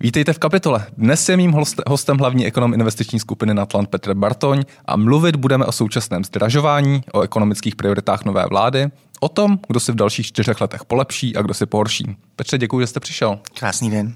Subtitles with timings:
[0.00, 0.86] Vítejte v kapitole.
[0.96, 1.54] Dnes je mým
[1.86, 7.20] hostem hlavní ekonom investiční skupiny Natlant Petr Bartoň a mluvit budeme o současném zdražování, o
[7.20, 8.86] ekonomických prioritách nové vlády,
[9.20, 12.16] o tom, kdo si v dalších čtyřech letech polepší a kdo si pohorší.
[12.36, 13.38] Petře, děkuji, že jste přišel.
[13.58, 14.14] Krásný den.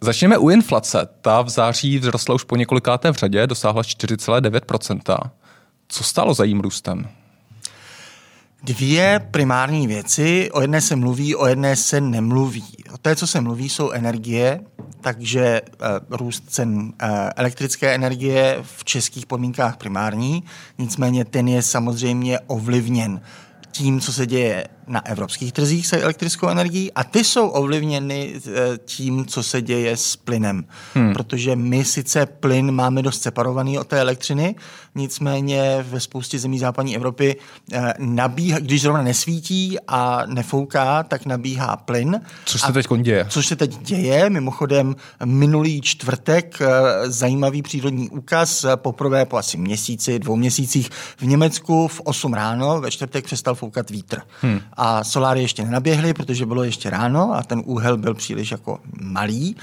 [0.00, 1.08] Začněme u inflace.
[1.20, 5.30] Ta v září vzrostla už po několikáté v řadě, dosáhla 4,9%.
[5.88, 7.08] Co stalo za jejím růstem?
[8.64, 10.50] Dvě primární věci.
[10.52, 12.64] O jedné se mluví, o jedné se nemluví.
[12.94, 14.60] O té, co se mluví, jsou energie,
[15.00, 15.60] takže
[16.10, 16.90] uh, růst cen uh,
[17.36, 20.44] elektrické energie v českých podmínkách primární.
[20.78, 23.20] Nicméně ten je samozřejmě ovlivněn
[23.72, 28.50] tím, co se děje na evropských trzích se elektrickou energií a ty jsou ovlivněny eh,
[28.84, 30.64] tím, co se děje s plynem.
[30.94, 31.12] Hmm.
[31.12, 34.54] Protože my sice plyn máme dost separovaný od té elektřiny,
[34.94, 37.36] nicméně ve spoustě zemí západní Evropy
[37.72, 42.20] eh, nabíhá, když zrovna nesvítí a nefouká, tak nabíhá plyn.
[42.44, 43.26] Což se teď děje.
[43.28, 44.30] Což se teď děje.
[44.30, 46.66] Mimochodem minulý čtvrtek eh,
[47.10, 52.90] zajímavý přírodní úkaz poprvé po asi měsíci, dvou měsících v Německu v 8 ráno, ve
[52.90, 54.22] čtvrtek přestal foukat vítr.
[54.40, 58.78] Hmm a soláry ještě nenaběhly, protože bylo ještě ráno a ten úhel byl příliš jako
[59.00, 59.56] malý.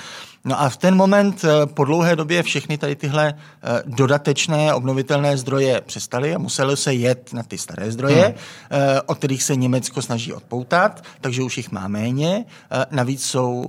[0.45, 5.37] No a v ten moment eh, po dlouhé době všechny tady tyhle eh, dodatečné obnovitelné
[5.37, 8.35] zdroje přestaly a muselo se jet na ty staré zdroje, hmm.
[8.71, 12.45] Eh, o kterých se Německo snaží odpoutat, takže už jich má méně.
[12.91, 13.65] Navíc jsou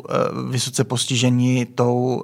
[0.50, 2.22] vysoce postiženi tou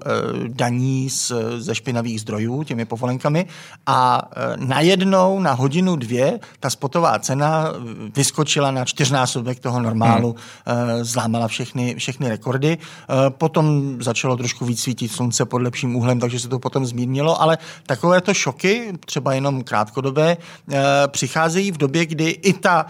[0.49, 3.47] daní z, ze špinavých zdrojů, těmi povolenkami
[3.87, 7.73] a najednou na hodinu dvě ta spotová cena
[8.17, 10.37] vyskočila na čtyřnásobek toho normálu,
[10.67, 11.05] hmm.
[11.05, 12.79] zlámala všechny, všechny rekordy.
[13.29, 17.59] Potom začalo trošku víc svítit slunce pod lepším úhlem, takže se to potom zmírnilo, ale
[17.87, 22.87] takovéto šoky, třeba jenom krátkodobé, eh, přicházejí v době, kdy i ta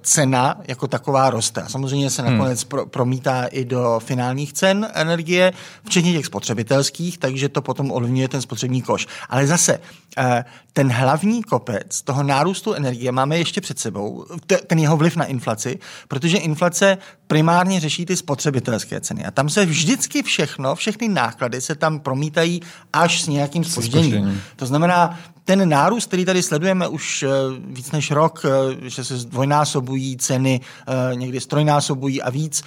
[0.00, 1.62] cena jako taková roste.
[1.62, 2.32] A samozřejmě se hmm.
[2.32, 5.52] nakonec pro, promítá i do finálních cen energie,
[5.86, 9.06] včetně těch spotřebitelských, takže to potom ovlivňuje ten spotřební koš.
[9.28, 9.80] Ale zase,
[10.18, 14.26] eh, ten hlavní kopec toho nárůstu energie máme ještě před sebou,
[14.66, 15.78] ten jeho vliv na inflaci,
[16.08, 19.24] protože inflace primárně řeší ty spotřebitelské ceny.
[19.24, 22.62] A tam se vždycky všechno, všechny náklady se tam promítají
[22.92, 24.42] až s nějakým spožděním.
[24.56, 27.28] To znamená, ten nárůst, který tady sledujeme už eh,
[27.66, 32.62] víc než rok, eh, že se zdvojnásobují ceny, eh, někdy strojnásobují a víc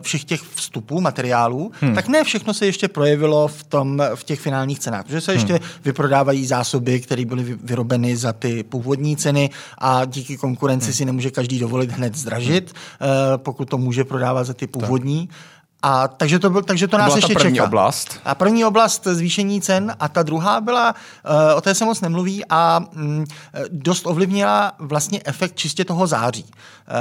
[0.00, 1.94] všech těch vstupů, materiálů, hmm.
[1.94, 5.52] tak ne všechno se ještě projevilo v, tom, v těch finálních cenách, protože se ještě
[5.52, 5.62] hmm.
[5.84, 10.94] vyprodávají zásoby, které byly vyrobeny za ty původní ceny a díky konkurenci hmm.
[10.94, 13.10] si nemůže každý dovolit hned zdražit, hmm.
[13.36, 15.26] pokud to může prodávat za ty původní.
[15.26, 15.36] Tak.
[15.82, 17.64] A takže to, byl, takže to, to nás ještě první čeká.
[17.64, 18.20] oblast.
[18.24, 22.44] A první oblast zvýšení cen a ta druhá byla, uh, o té se moc nemluví
[22.50, 23.24] a um,
[23.70, 26.44] dost ovlivnila vlastně efekt čistě toho září.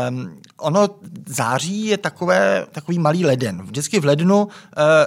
[0.09, 0.87] Um, ono
[1.25, 3.61] září je takové, takový malý leden.
[3.61, 4.49] Vždycky v lednu uh,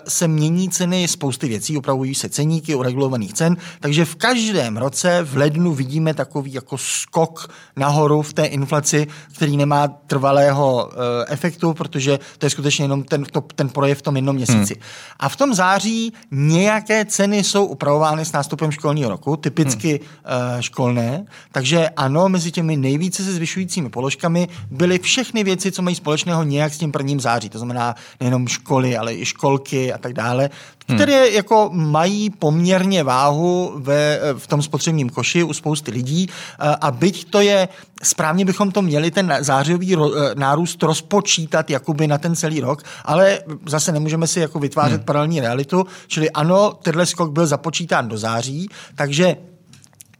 [0.09, 5.23] se mění ceny spousty věcí, upravují se ceníky u regulovaných cen, takže v každém roce
[5.23, 9.07] v lednu vidíme takový jako skok nahoru v té inflaci,
[9.37, 10.91] který nemá trvalého
[11.29, 14.75] efektu, protože to je skutečně jenom ten, to, ten ten projev v tom jednom měsíci.
[14.75, 14.83] Hmm.
[15.19, 20.55] A v tom září nějaké ceny jsou upravovány s nástupem školního roku, typicky hmm.
[20.55, 25.97] uh, školné, takže ano, mezi těmi nejvíce se zvyšujícími položkami byly všechny věci, co mají
[25.97, 27.49] společného nějak s tím prvním září.
[27.49, 30.51] To znamená nejenom školy, ale i školky a tak dále.
[30.87, 31.35] Které hmm.
[31.35, 37.31] jako mají poměrně váhu ve, v tom spotřebním koši u spousty lidí uh, a byť
[37.31, 37.69] to je,
[38.03, 42.83] správně bychom to měli ten zářivý ro, uh, nárůst rozpočítat jakoby na ten celý rok,
[43.05, 45.05] ale zase nemůžeme si jako vytvářet hmm.
[45.05, 49.37] paralelní realitu, čili ano, tenhle skok byl započítán do září, takže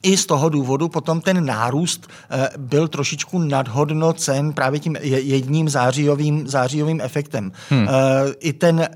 [0.05, 6.49] i z toho důvodu potom ten nárůst eh, byl trošičku nadhodnocen právě tím jedním zářijovým,
[6.49, 7.53] zářijovým efektem.
[7.71, 7.89] Hmm.
[7.89, 7.93] Eh,
[8.41, 8.89] I ten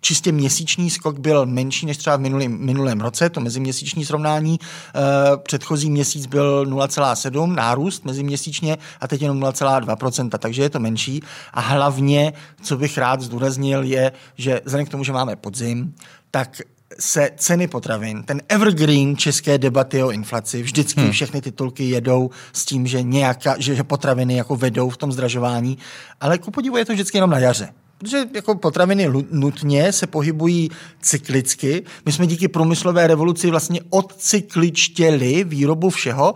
[0.00, 4.58] čistě měsíční skok byl menší než třeba v minulém, minulém roce, to meziměsíční srovnání.
[4.60, 11.22] E, předchozí měsíc byl 0,7 nárůst meziměsíčně a teď jenom 0,2%, takže je to menší.
[11.54, 12.32] A hlavně,
[12.62, 15.94] co bych rád zdůraznil, je, že vzhledem k tomu, že máme podzim,
[16.30, 16.60] tak
[16.98, 21.10] se ceny potravin, ten evergreen české debaty o inflaci, vždycky hmm.
[21.10, 25.78] všechny titulky jedou s tím, že, nějaká, že, že potraviny jako vedou v tom zdražování,
[26.20, 27.68] ale ku podivu je to vždycky jenom na jaře
[28.00, 30.70] protože jako potraviny nutně se pohybují
[31.00, 31.84] cyklicky.
[32.06, 36.34] My jsme díky průmyslové revoluci vlastně odcykličtěli výrobu všeho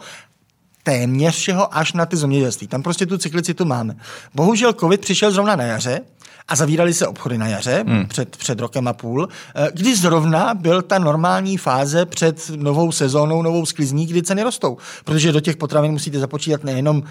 [0.82, 2.66] téměř všeho až na ty zemědělství.
[2.66, 3.96] Tam prostě tu cyklicitu máme.
[4.34, 6.00] Bohužel covid přišel zrovna na jaře,
[6.48, 8.06] a zavírali se obchody na jaře hmm.
[8.06, 13.42] před, před rokem a půl, eh, kdy zrovna byl ta normální fáze před novou sezónou,
[13.42, 14.76] novou sklizní, kdy ceny rostou.
[15.04, 17.02] Protože do těch potravin musíte započítat nejenom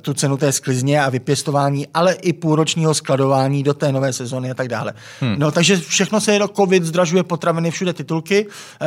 [0.00, 4.54] tu cenu té sklizně a vypěstování, ale i půlročního skladování do té nové sezóny a
[4.54, 4.92] tak dále.
[5.20, 5.36] Hmm.
[5.38, 8.46] No, takže všechno se jenom covid, zdražuje potraviny, všude titulky.
[8.46, 8.86] E,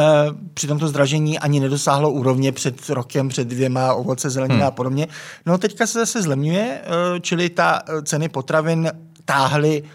[0.54, 4.68] při tomto zdražení ani nedosáhlo úrovně před rokem, před dvěma, ovoce, zelenina hmm.
[4.68, 5.08] a podobně.
[5.46, 8.92] No, teďka se zase zlemňuje, e, čili ta ceny potravin
[9.26, 9.88] táhly uh,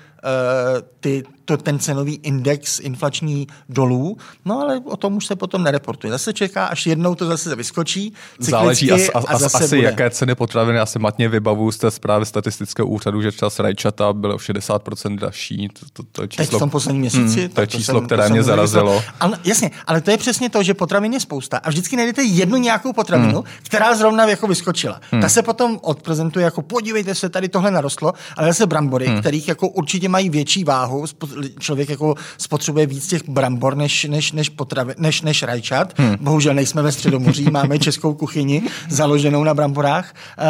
[1.00, 6.10] ty to, ten cenový index inflační dolů, no ale o tom už se potom nereportuje.
[6.10, 8.12] Zase čeká, až jednou to zase vyskočí.
[8.38, 9.88] Záleží as, as, a zase asi, bude.
[9.88, 10.78] jaké ceny potraviny.
[10.78, 15.16] Já si matně vybavu z té zprávy statistického úřadu, že čas rajčata bylo o 60%
[15.16, 15.68] dražší.
[15.68, 17.40] To, to, to je číslo, Teď v tom posledním měsíci.
[17.40, 19.02] Hmm, to je číslo, jsem, které mě zarazilo.
[19.20, 22.56] Ale, jasně, ale to je přesně to, že potravin je spousta a vždycky najdete jednu
[22.56, 23.44] nějakou potravinu, hmm.
[23.62, 25.00] která zrovna jako vyskočila.
[25.10, 25.22] Hmm.
[25.22, 29.20] Ta se potom odprezentuje jako podívejte se, tady tohle narostlo, ale zase brambory, hmm.
[29.20, 31.06] kterých jako určitě mají větší váhu,
[31.58, 35.98] člověk jako spotřebuje víc těch brambor než, než, než, potravi, než, než rajčat.
[35.98, 36.16] Hmm.
[36.20, 40.44] Bohužel nejsme ve Středomoří, máme českou kuchyni založenou na bramborách uh,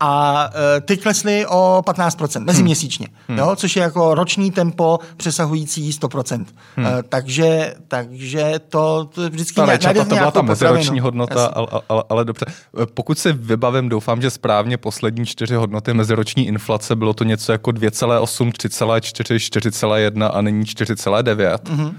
[0.00, 3.38] a uh, ty klesly o 15% meziměsíčně, hmm.
[3.38, 6.44] jo, což je jako roční tempo přesahující 100%.
[6.76, 6.86] Hmm.
[6.86, 12.04] Uh, takže, takže to, to vždycky ta rajčata, to byla ta meziroční hodnota, ale, ale,
[12.08, 12.46] ale dobře.
[12.94, 17.70] Pokud si vybavím, doufám, že správně poslední čtyři hodnoty meziroční inflace bylo to něco jako
[17.70, 21.58] 2,8, 3,4, 4,1 a nyní 4,9.
[21.58, 21.94] Mm-hmm.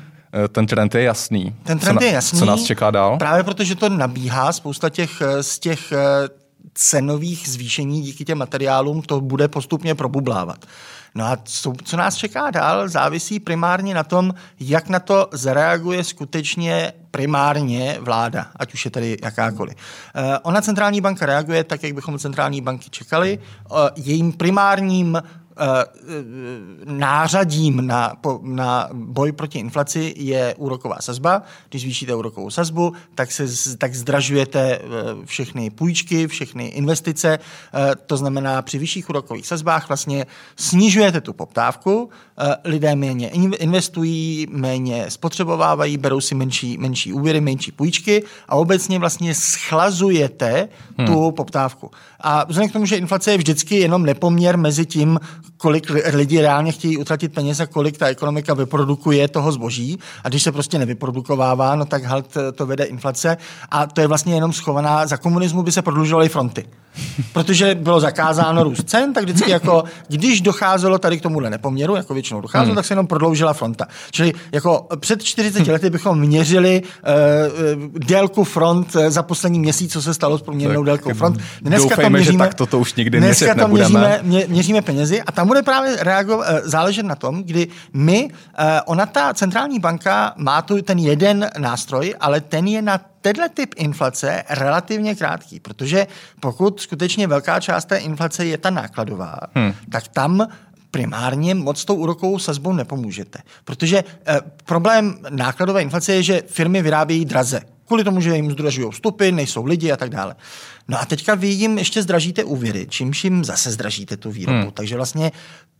[0.51, 1.55] Ten trend je jasný.
[1.63, 2.39] Ten trend co je jasný.
[2.39, 3.17] Co nás čeká dál?
[3.17, 5.97] Právě protože to nabíhá spousta těch eh, z těch eh,
[6.73, 10.65] cenových zvýšení díky těm materiálům, to bude postupně probublávat.
[11.15, 16.03] No a co, co nás čeká dál, závisí primárně na tom, jak na to zareaguje
[16.03, 19.75] skutečně primárně vláda, ať už je tady jakákoliv.
[20.43, 23.39] ona centrální banka reaguje tak, jak bychom centrální banky čekali.
[23.95, 25.46] jejím primárním Eh,
[26.85, 31.41] nářadím na, na boj proti inflaci je úroková sazba.
[31.69, 34.81] Když zvýšíte úrokovou sazbu, tak, se, tak zdražujete eh,
[35.25, 37.39] všechny půjčky, všechny investice.
[37.73, 40.25] Eh, to znamená, při vyšších úrokových sazbách vlastně
[40.55, 42.09] snižujete tu poptávku,
[42.63, 49.35] lidé méně investují, méně spotřebovávají, berou si menší, menší úvěry, menší půjčky a obecně vlastně
[49.35, 51.07] schlazujete hmm.
[51.07, 51.91] tu poptávku.
[52.19, 55.19] A vzhledem k tomu, že inflace je vždycky jenom nepoměr mezi tím,
[55.57, 59.99] kolik lidi reálně chtějí utratit peněz a kolik ta ekonomika vyprodukuje toho zboží.
[60.23, 63.37] A když se prostě nevyprodukovává, no tak halt to vede inflace.
[63.71, 65.07] A to je vlastně jenom schovaná.
[65.07, 66.65] Za komunismu by se prodlužovaly fronty.
[67.33, 72.13] Protože bylo zakázáno růst cen, tak vždycky jako, když docházelo tady k tomuhle nepoměru, jako
[72.13, 72.75] většinou docházelo, hmm.
[72.75, 73.87] tak se jenom prodloužila fronta.
[74.11, 80.13] Čili jako před 40 lety bychom měřili uh, délku front za poslední měsíc, co se
[80.13, 81.37] stalo s průměrnou délkou front.
[81.61, 85.21] Dneska Doufejme, to měříme, že tak toto už nikdy dneska to měříme, mě, měříme penězi
[85.21, 89.79] a tam bude právě reago- eh, záležet na tom, kdy my, eh, ona ta centrální
[89.79, 95.59] banka má tu ten jeden nástroj, ale ten je na tenhle typ inflace relativně krátký,
[95.59, 96.07] protože
[96.39, 99.73] pokud skutečně velká část té inflace je ta nákladová, hmm.
[99.91, 100.47] tak tam
[100.91, 103.39] primárně moc tou úrokovou sazbou nepomůžete.
[103.63, 107.61] Protože eh, problém nákladové inflace je, že firmy vyrábějí draze.
[107.87, 110.35] Kvůli tomu, že jim zdražují vstupy, nejsou lidi a tak dále.
[110.87, 114.59] No a teďka vy jim ještě zdražíte úvěry, čímž jim zase zdražíte tu výrobu.
[114.59, 114.71] Hmm.
[114.71, 115.31] Takže vlastně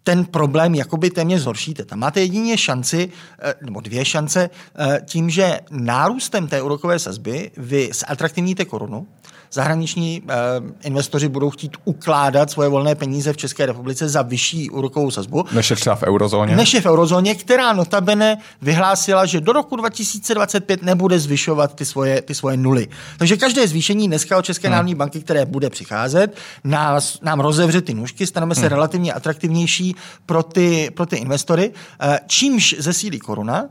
[0.04, 1.86] ten problém jakoby téměř zhoršíte.
[1.86, 3.09] Tam máte jedině šanci,
[3.42, 9.07] eh, nebo dvě šance, eh, tím, že nárůstem té úrokové sazby vy zatraktivníte korunu,
[9.51, 10.35] zahraniční eh,
[10.83, 15.45] investoři budou chtít ukládat svoje volné peníze v České republice za vyšší úrokovou sazbu.
[15.51, 16.56] Než je třeba v eurozóně.
[16.56, 22.21] Než je v eurozóně, která notabene vyhlásila, že do roku 2025 nebude zvyšovat ty svoje,
[22.21, 22.87] ty svoje nuly.
[23.18, 24.73] Takže každé zvýšení dneska od České hmm.
[24.73, 28.69] národní banky, které bude přicházet, nás, nám rozevře ty nůžky, staneme se hmm.
[28.69, 33.69] relativně atraktivnější pro ty, pro ty investory, eh, čímž zesílí koruna,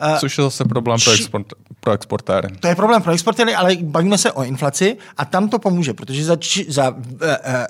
[0.00, 1.46] Eh, Což je zase problém pro, export,
[1.80, 2.48] pro exportéry.
[2.60, 6.24] To je problém pro exportéry, ale bavíme se o inflaci a tam to pomůže, protože
[6.24, 6.36] za,
[6.68, 7.28] za uh, uh,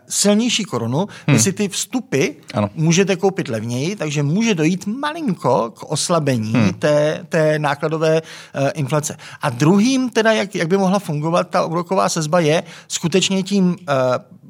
[0.09, 1.37] silnější korunu hmm.
[1.37, 2.71] vy si ty vstupy ano.
[2.75, 6.73] můžete koupit levněji, takže může dojít malinko k oslabení hmm.
[6.73, 9.17] té, té nákladové uh, inflace.
[9.43, 13.77] A druhým, teda, jak, jak by mohla fungovat ta úroková sezba, je skutečně tím uh,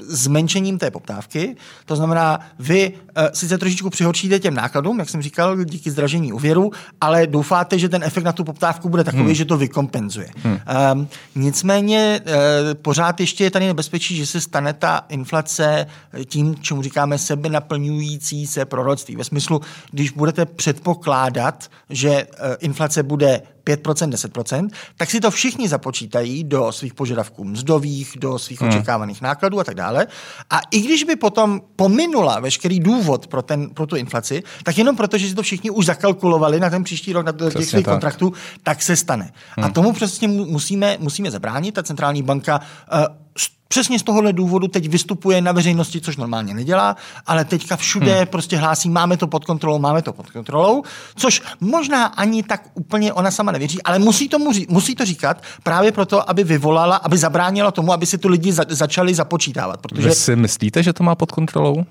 [0.00, 1.56] zmenšením té poptávky.
[1.85, 6.70] To znamená, vy uh, sice trošičku přihorčíte těm nákladům, jak jsem říkal, díky zdražení úvěru,
[7.00, 9.34] ale doufáte, že ten efekt na tu poptávku bude takový, hmm.
[9.34, 10.28] že to vykompenzuje.
[10.42, 10.58] Hmm.
[10.92, 12.34] Um, nicméně uh,
[12.75, 15.87] pořád ještě je tady nebezpečí, že se stane ta inflace
[16.25, 19.16] tím, čemu říkáme sebe naplňující se proroctví.
[19.16, 19.60] Ve smyslu,
[19.90, 23.42] když budete předpokládat, že uh, inflace bude
[23.76, 28.70] 5%, 10%, tak si to všichni započítají do svých požadavků mzdových, do svých hmm.
[28.70, 30.06] očekávaných nákladů a tak dále.
[30.50, 34.96] A i když by potom pominula veškerý důvod pro, ten, pro tu inflaci, tak jenom
[34.96, 37.94] proto, že si to všichni už zakalkulovali na ten příští rok, na těch svých tak.
[37.94, 38.32] kontraktů,
[38.62, 39.32] tak se stane.
[39.56, 39.64] Hmm.
[39.64, 41.75] A tomu přesně musíme, musíme zabránit.
[41.75, 42.60] Ta centrální banka
[42.92, 43.27] uh,
[43.68, 48.26] přesně z tohohle důvodu teď vystupuje na veřejnosti, což normálně nedělá, ale teďka všude hmm.
[48.26, 50.83] prostě hlásí, máme to pod kontrolou, máme to pod kontrolou,
[51.16, 55.92] což možná ani tak úplně ona sama nevěří, ale musí, tomu, musí to říkat právě
[55.92, 59.80] proto, aby vyvolala, aby zabránila tomu, aby si tu lidi za, začali započítávat.
[59.80, 60.09] Protože...
[60.09, 61.85] Vy si myslíte, že to má pod kontrolou?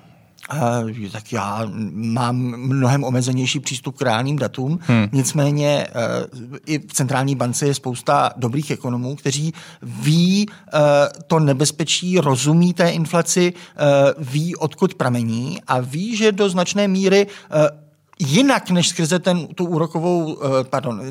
[1.12, 1.62] Tak já
[1.94, 5.08] mám mnohem omezenější přístup k reálným datům, hmm.
[5.12, 5.88] nicméně
[6.42, 10.80] uh, i v centrální bance je spousta dobrých ekonomů, kteří ví uh,
[11.28, 17.28] to nebezpečí, rozumí té inflaci, uh, ví, odkud pramení a ví, že do značné míry
[18.20, 21.02] jinak než skrze ten, tu úrokovou, eh, pardon,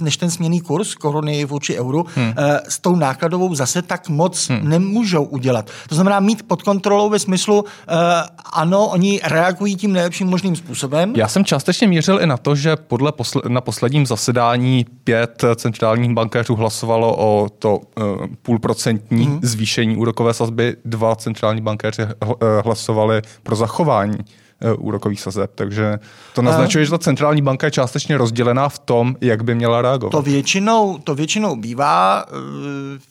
[0.00, 2.34] než ten směný kurz koruny vůči euru, hmm.
[2.36, 4.68] Eh, s tou nákladovou zase tak moc hmm.
[4.68, 5.70] nemůžou udělat.
[5.88, 7.94] To znamená mít pod kontrolou ve smyslu, eh,
[8.52, 11.12] ano, oni reagují tím nejlepším možným způsobem.
[11.16, 16.10] Já jsem částečně mířil i na to, že podle posle- na posledním zasedání pět centrálních
[16.10, 18.04] bankéřů hlasovalo o to uh,
[18.42, 19.40] půlprocentní hmm.
[19.42, 22.02] zvýšení úrokové sazby, dva centrální bankéři
[22.64, 24.18] hlasovali pro zachování
[24.78, 25.50] úrokových sazeb.
[25.54, 25.98] Takže
[26.34, 30.10] to naznačuje, že ta centrální banka je částečně rozdělená v tom, jak by měla reagovat.
[30.10, 32.24] To většinou, to většinou bývá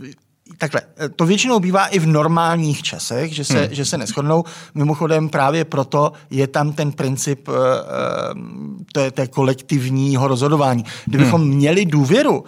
[0.02, 3.76] eh, takhle, eh, to většinou bývá i v normálních časech, že se, hmm.
[3.76, 4.44] že se neschodnou.
[4.76, 7.56] Mimochodem právě proto je tam ten princip uh,
[8.94, 10.86] té, té kolektivního rozhodování.
[11.06, 11.50] Kdybychom hmm.
[11.50, 12.46] měli důvěru uh,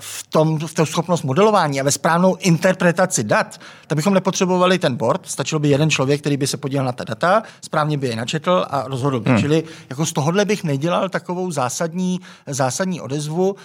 [0.00, 4.96] v, tom, v té schopnost modelování a ve správnou interpretaci dat, tak bychom nepotřebovali ten
[4.96, 8.16] board, stačilo by jeden člověk, který by se podíval na ta data, správně by je
[8.16, 9.30] načetl a rozhodl by.
[9.30, 9.40] Hmm.
[9.40, 13.56] Čili jako z tohohle bych nedělal takovou zásadní, zásadní odezvu, uh,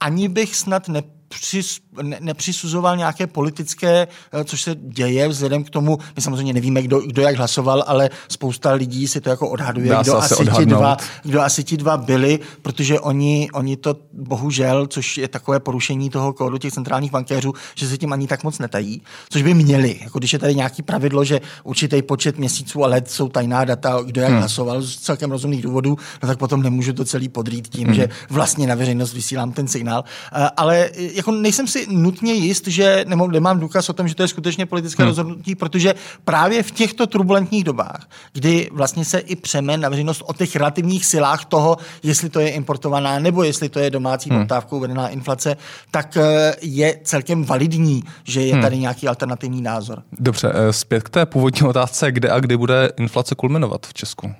[0.00, 5.70] ani bych snad ne přis, ne, nepřisuzoval nějaké politické, eh, což se děje vzhledem k
[5.70, 9.88] tomu, my samozřejmě nevíme, kdo, kdo jak hlasoval, ale spousta lidí si to jako odhaduje,
[9.88, 14.86] Dá kdo asi, ti dva, kdo asi ti dva byli, protože oni, oni to bohužel,
[14.86, 18.58] což je takové porušení toho kódu těch centrálních bankéřů, že se tím ani tak moc
[18.58, 19.98] netají, což by měli.
[20.02, 24.02] Jako když je tady nějaký pravidlo, že určitý počet měsíců a let jsou tajná data,
[24.02, 24.38] kdo jak hmm.
[24.38, 27.94] hlasoval z celkem rozumných důvodů, no tak potom nemůžu to celý podrít tím, hmm.
[27.94, 30.04] že vlastně na veřejnost vysílám ten signál.
[30.32, 34.22] Eh, ale jako nejsem si nutně jist, že nemám, nemám důkaz o tom, že to
[34.22, 35.08] je skutečně politické hmm.
[35.08, 40.34] rozhodnutí, protože právě v těchto turbulentních dobách, kdy vlastně se i přeme na veřejnost o
[40.34, 44.40] těch relativních silách toho, jestli to je importovaná nebo jestli to je domácí hmm.
[44.40, 45.56] poptávkou vedená inflace,
[45.90, 48.62] tak eh, je celkem validní, že je hmm.
[48.62, 50.02] tady nějaký alternativní názor.
[50.12, 54.34] Dobře, eh, zpět k té původní otázce, kde a kdy bude inflace kulminovat v Česku?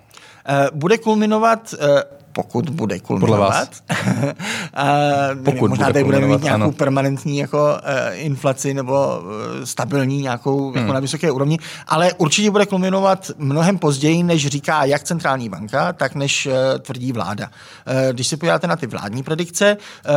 [0.48, 1.74] Eh, bude kulminovat
[2.32, 3.68] pokud bude kulminovat.
[4.74, 4.86] a,
[5.44, 6.72] pokud možná bude tady budeme mít nějakou ano.
[6.72, 7.78] permanentní jako uh,
[8.12, 10.78] inflaci nebo uh, stabilní nějakou hmm.
[10.78, 15.92] jako na vysoké úrovni, ale určitě bude kulminovat mnohem později, než říká jak centrální banka,
[15.92, 17.46] tak než uh, tvrdí vláda.
[17.46, 20.12] Uh, když se podíváte na ty vládní predikce, uh,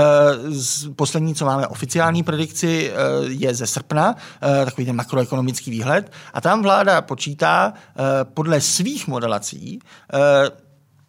[0.50, 6.12] z poslední, co máme oficiální predikci, uh, je ze srpna, uh, takový ten makroekonomický výhled,
[6.34, 8.04] a tam vláda počítá uh,
[8.34, 9.80] podle svých modelací
[10.14, 10.65] uh,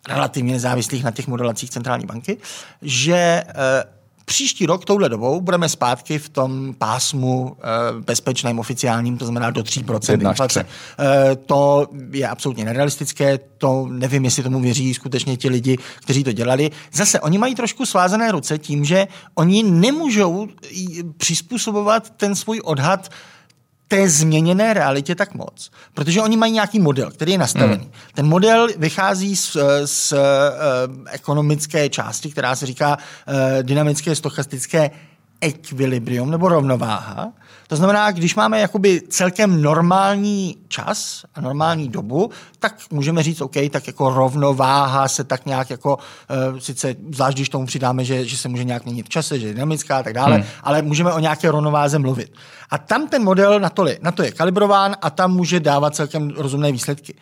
[0.08, 2.36] relativně nezávislých na těch modelacích centrální banky,
[2.82, 3.96] že eh,
[4.28, 9.60] Příští rok touhle dobou budeme zpátky v tom pásmu e, bezpečném oficiálním, to znamená do
[9.60, 10.60] 3% inflace.
[10.60, 16.32] E, to je absolutně nerealistické, to nevím, jestli tomu věří skutečně ti lidi, kteří to
[16.32, 16.70] dělali.
[16.92, 20.48] Zase, oni mají trošku svázané ruce tím, že oni nemůžou
[21.16, 23.10] přizpůsobovat ten svůj odhad
[23.88, 25.70] té změněné realitě tak moc.
[25.94, 27.82] Protože oni mají nějaký model, který je nastavený.
[27.82, 27.92] Hmm.
[28.14, 30.18] Ten model vychází z, z uh,
[31.10, 34.90] ekonomické části, která se říká uh, dynamické stochastické
[35.40, 37.32] ekvilibrium nebo rovnováha.
[37.68, 43.54] To znamená, když máme jakoby celkem normální čas a normální dobu, tak můžeme říct, OK,
[43.70, 45.96] tak jako rovnováha se tak nějak jako,
[46.52, 49.46] uh, sice zvlášť když tomu přidáme, že, že se může nějak měnit v čase, že
[49.46, 50.44] je dynamická a tak dále, hmm.
[50.62, 52.32] ale můžeme o nějaké rovnováze mluvit.
[52.70, 56.30] A tam ten model na to, na to je kalibrován a tam může dávat celkem
[56.30, 57.14] rozumné výsledky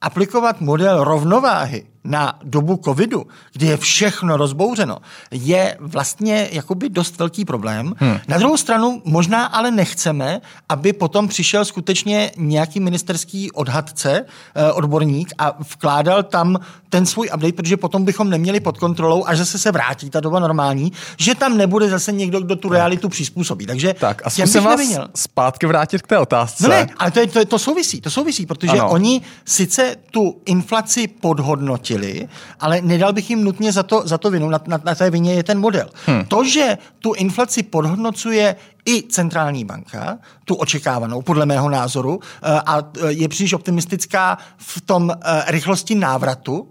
[0.00, 4.98] aplikovat model rovnováhy na dobu covidu, kdy je všechno rozbouřeno,
[5.30, 7.94] je vlastně jakoby dost velký problém.
[7.96, 8.18] Hmm.
[8.28, 15.32] Na druhou stranu možná ale nechceme, aby potom přišel skutečně nějaký ministerský odhadce, eh, odborník
[15.38, 19.72] a vkládal tam ten svůj update, protože potom bychom neměli pod kontrolou, až zase se
[19.72, 23.66] vrátí ta doba normální, že tam nebude zase někdo, kdo tu realitu přizpůsobí.
[23.66, 25.08] Takže tak a zkusím vás nevinil.
[25.16, 26.64] zpátky vrátit k té otázce.
[26.64, 28.90] No ne, ale to, je, to, to souvisí, to souvisí, protože ano.
[28.90, 32.28] oni sice tu inflaci podhodnotí, zaplatili,
[32.60, 34.48] ale nedal bych jim nutně za to, za to vinu.
[34.48, 35.88] Na, na, na té vině je ten model.
[36.06, 36.24] Hmm.
[36.24, 38.56] To, že tu inflaci podhodnocuje
[38.86, 45.10] i centrální banka, tu očekávanou, podle mého názoru, eh, a je příliš optimistická v tom
[45.10, 46.68] eh, rychlosti návratu,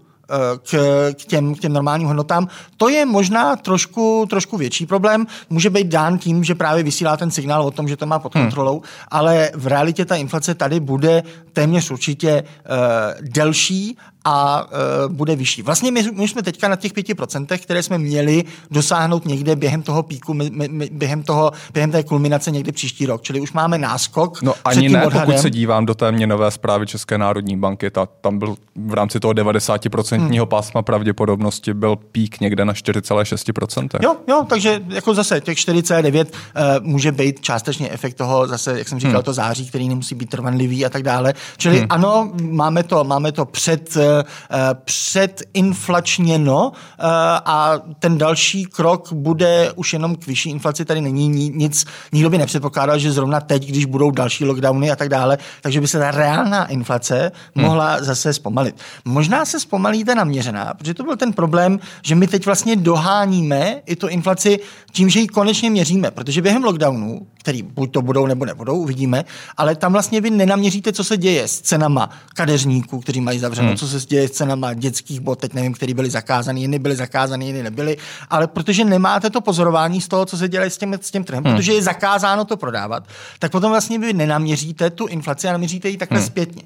[0.62, 2.48] k, k, těm, k těm normálním hodnotám.
[2.76, 5.26] To je možná trošku, trošku větší problém.
[5.50, 8.34] Může být dán tím, že právě vysílá ten signál o tom, že to má pod
[8.34, 8.44] hmm.
[8.44, 8.88] kontrolou, hmm.
[9.08, 11.22] ale v realitě ta inflace tady bude
[11.60, 15.62] téměř určitě uh, delší a uh, bude vyšší.
[15.62, 20.02] Vlastně my, my jsme teďka na těch 5%, které jsme měli dosáhnout někde během toho
[20.02, 23.22] píku, my, my, během, toho, během té kulminace někdy příští rok.
[23.22, 24.42] Čili už máme náskok.
[24.42, 25.26] No ani ne, odhadem.
[25.26, 29.20] pokud se dívám do té měnové zprávy České národní banky, ta, tam byl v rámci
[29.20, 30.46] toho 90% hmm.
[30.46, 33.88] pásma pravděpodobnosti byl pík někde na 4,6%.
[34.02, 38.88] Jo, jo, takže jako zase těch 4,9 uh, může být částečně efekt toho, zase, jak
[38.88, 39.22] jsem říkal, hmm.
[39.22, 41.34] to září, který nemusí být trvanlivý a tak dále.
[41.56, 41.86] Čili hmm.
[41.90, 43.96] ano, máme to, máme to před
[44.52, 47.02] Eh, předinflačněno eh,
[47.44, 50.84] a ten další krok bude už jenom k vyšší inflaci.
[50.84, 55.08] Tady není nic, nikdo by nepředpokládal, že zrovna teď, když budou další lockdowny a tak
[55.08, 57.64] dále, takže by se ta reálná inflace hmm.
[57.64, 58.76] mohla zase zpomalit.
[59.04, 63.82] Možná se zpomalí ta naměřená, protože to byl ten problém, že my teď vlastně doháníme
[63.86, 64.58] i tu inflaci
[64.92, 69.24] tím, že ji konečně měříme, protože během lockdownu, který buď to budou nebo nebudou, uvidíme,
[69.56, 73.76] ale tam vlastně vy nenaměříte, co se děje s cenama kadeřníků, kteří mají zavřeno, hmm.
[73.76, 77.46] co se děje s cenama dětských bot, teď nevím, který byly zakázány, jiný byly zakázány,
[77.46, 77.96] jiný nebyly,
[78.30, 81.44] ale protože nemáte to pozorování z toho, co se děje s tím, s tím trhem,
[81.44, 81.56] hmm.
[81.56, 83.04] protože je zakázáno to prodávat,
[83.38, 86.26] tak potom vlastně vy nenaměříte tu inflaci a naměříte ji takhle hmm.
[86.26, 86.62] zpětně.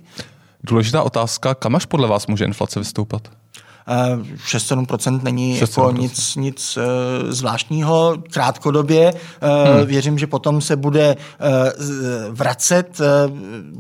[0.65, 3.29] Důležitá otázka, kam až podle vás může inflace vystoupat?
[3.87, 6.83] 6-7% není 6 jako nic, nic uh,
[7.31, 8.17] zvláštního.
[8.31, 9.19] Krátkodobě uh,
[9.77, 9.87] hmm.
[9.87, 11.17] věřím, že potom se bude
[12.31, 13.01] vracet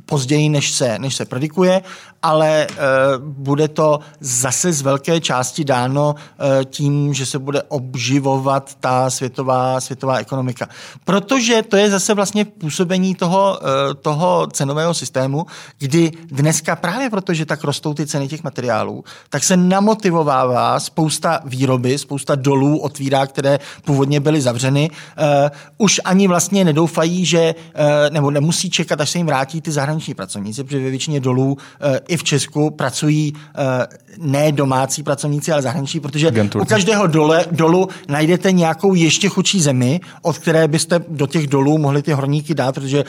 [0.06, 1.82] později, než se, než se predikuje,
[2.24, 2.76] ale uh,
[3.24, 9.80] bude to zase z velké části dáno uh, tím, že se bude obživovat ta světová,
[9.80, 10.68] světová ekonomika.
[11.04, 15.46] Protože to je zase vlastně působení toho, uh, toho cenového systému,
[15.78, 21.40] kdy dneska právě protože tak rostou ty ceny těch materiálů, tak se namo namotivovává spousta
[21.44, 24.90] výroby, spousta dolů otvírá, které původně byly zavřeny.
[25.78, 27.54] Už ani vlastně nedoufají, že
[28.10, 31.56] nebo nemusí čekat, až se jim vrátí ty zahraniční pracovníci, protože ve většině dolů
[32.14, 33.60] i v Česku pracují uh,
[34.18, 36.66] ne domácí pracovníci, ale zahraniční, protože Agenturci.
[36.66, 41.78] u každého dole, dolu najdete nějakou ještě chudší zemi, od které byste do těch dolů
[41.78, 43.04] mohli ty horníky dát, protože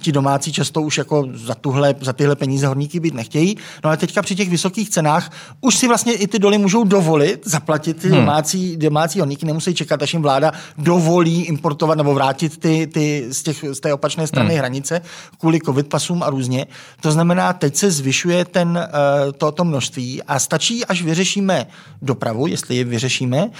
[0.00, 3.56] ti domácí často už jako za, tuhle, za tyhle peníze horníky být nechtějí.
[3.84, 5.30] No ale teďka při těch vysokých cenách
[5.60, 8.16] už si vlastně i ty doly můžou dovolit zaplatit ty hmm.
[8.16, 13.42] domácí, domácí horníky, nemusí čekat, až jim vláda dovolí importovat nebo vrátit ty, ty z,
[13.42, 14.58] těch, z té opačné strany hmm.
[14.58, 15.00] hranice
[15.38, 16.66] kvůli covid pasům a různě.
[17.00, 21.66] To znamená, teď se zvyšuje ten, uh, to, to množství a stačí, až vyřešíme
[22.02, 23.50] dopravu, jestli je vyřešíme, uh,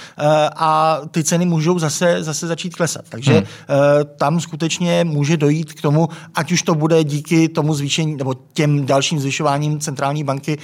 [0.55, 3.05] a ty ceny můžou zase, zase začít klesat.
[3.09, 3.41] Takže hmm.
[3.41, 3.45] uh,
[4.17, 8.85] tam skutečně může dojít k tomu, ať už to bude díky tomu zvýšení nebo těm
[8.85, 10.57] dalším zvyšováním centrální banky,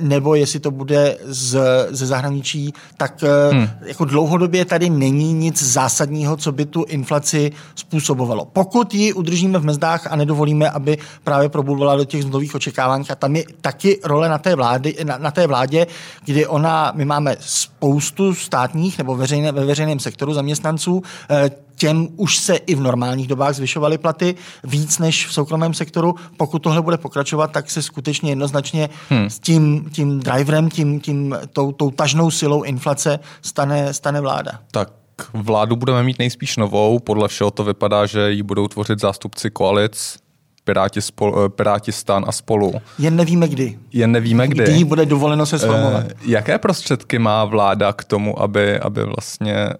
[0.00, 1.58] nebo jestli to bude z,
[1.90, 3.68] ze zahraničí, tak eh, hmm.
[3.86, 8.44] jako dlouhodobě tady není nic zásadního, co by tu inflaci způsobovalo.
[8.44, 13.14] Pokud ji udržíme v mezdách a nedovolíme, aby právě probudovala do těch nových očekávání, a
[13.14, 15.86] tam je taky role na té, vlády, na, na té vládě,
[16.24, 22.38] kdy ona, my máme spoustu státních nebo veřejné, ve veřejném sektoru zaměstnanců, eh, těm už
[22.38, 26.14] se i v normálních dobách zvyšovaly platy víc než v soukromém sektoru.
[26.36, 29.30] Pokud tohle bude pokračovat, tak se skutečně jednoznačně hmm.
[29.30, 34.52] s tím, tím driverem, tím, tím, tou, tou tažnou silou inflace stane, stane vláda.
[34.70, 34.92] Tak
[35.32, 36.98] vládu budeme mít nejspíš novou.
[36.98, 40.23] Podle všeho to vypadá, že ji budou tvořit zástupci koalic
[40.64, 42.72] Piráti, spol, eh, Piráti stan a spolu.
[42.98, 43.78] Jen nevíme kdy.
[43.92, 44.62] Jen nevíme kdy.
[44.64, 46.04] Kdy bude dovoleno se sformovat.
[46.10, 49.76] E, jaké prostředky má vláda k tomu, aby, aby vlastně e,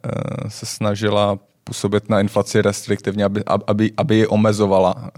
[0.49, 5.11] se snažila působit na inflaci restriktivně, aby, aby, aby ji omezovala.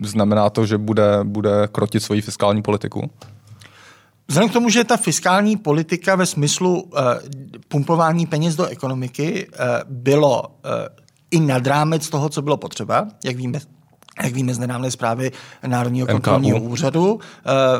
[0.00, 3.10] Znamená to, že bude, bude krotit svoji fiskální politiku?
[4.28, 6.90] Vzhledem k tomu, že ta fiskální politika ve smyslu uh,
[7.68, 10.48] pumpování peněz do ekonomiky uh, bylo uh,
[11.30, 13.60] i nad rámec toho, co bylo potřeba, jak víme,
[14.22, 15.32] jak víme z nedávné zprávy
[15.66, 17.20] Národního kontrolního úřadu,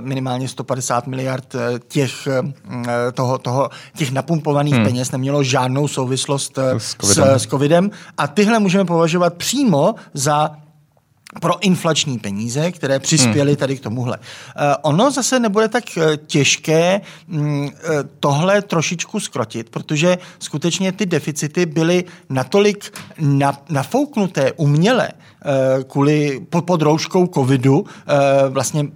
[0.01, 1.57] minimálně 150 miliard
[1.89, 2.29] těch,
[3.15, 4.85] toho, toho, těch napumpovaných hmm.
[4.85, 7.39] peněz nemělo žádnou souvislost s covidem.
[7.39, 7.91] S, s covidem.
[8.19, 10.51] A tyhle můžeme považovat přímo za
[11.41, 13.57] pro inflační peníze, které přispěly hmm.
[13.57, 14.19] tady k tomuhle.
[14.19, 14.23] Uh,
[14.83, 17.71] ono zase nebude tak uh, těžké um,
[18.21, 25.09] tohle trošičku skrotit, protože skutečně ty deficity byly natolik na, nafouknuté uměle
[25.89, 27.87] kvůli pod, rouškou covidu,
[28.49, 28.87] vlastně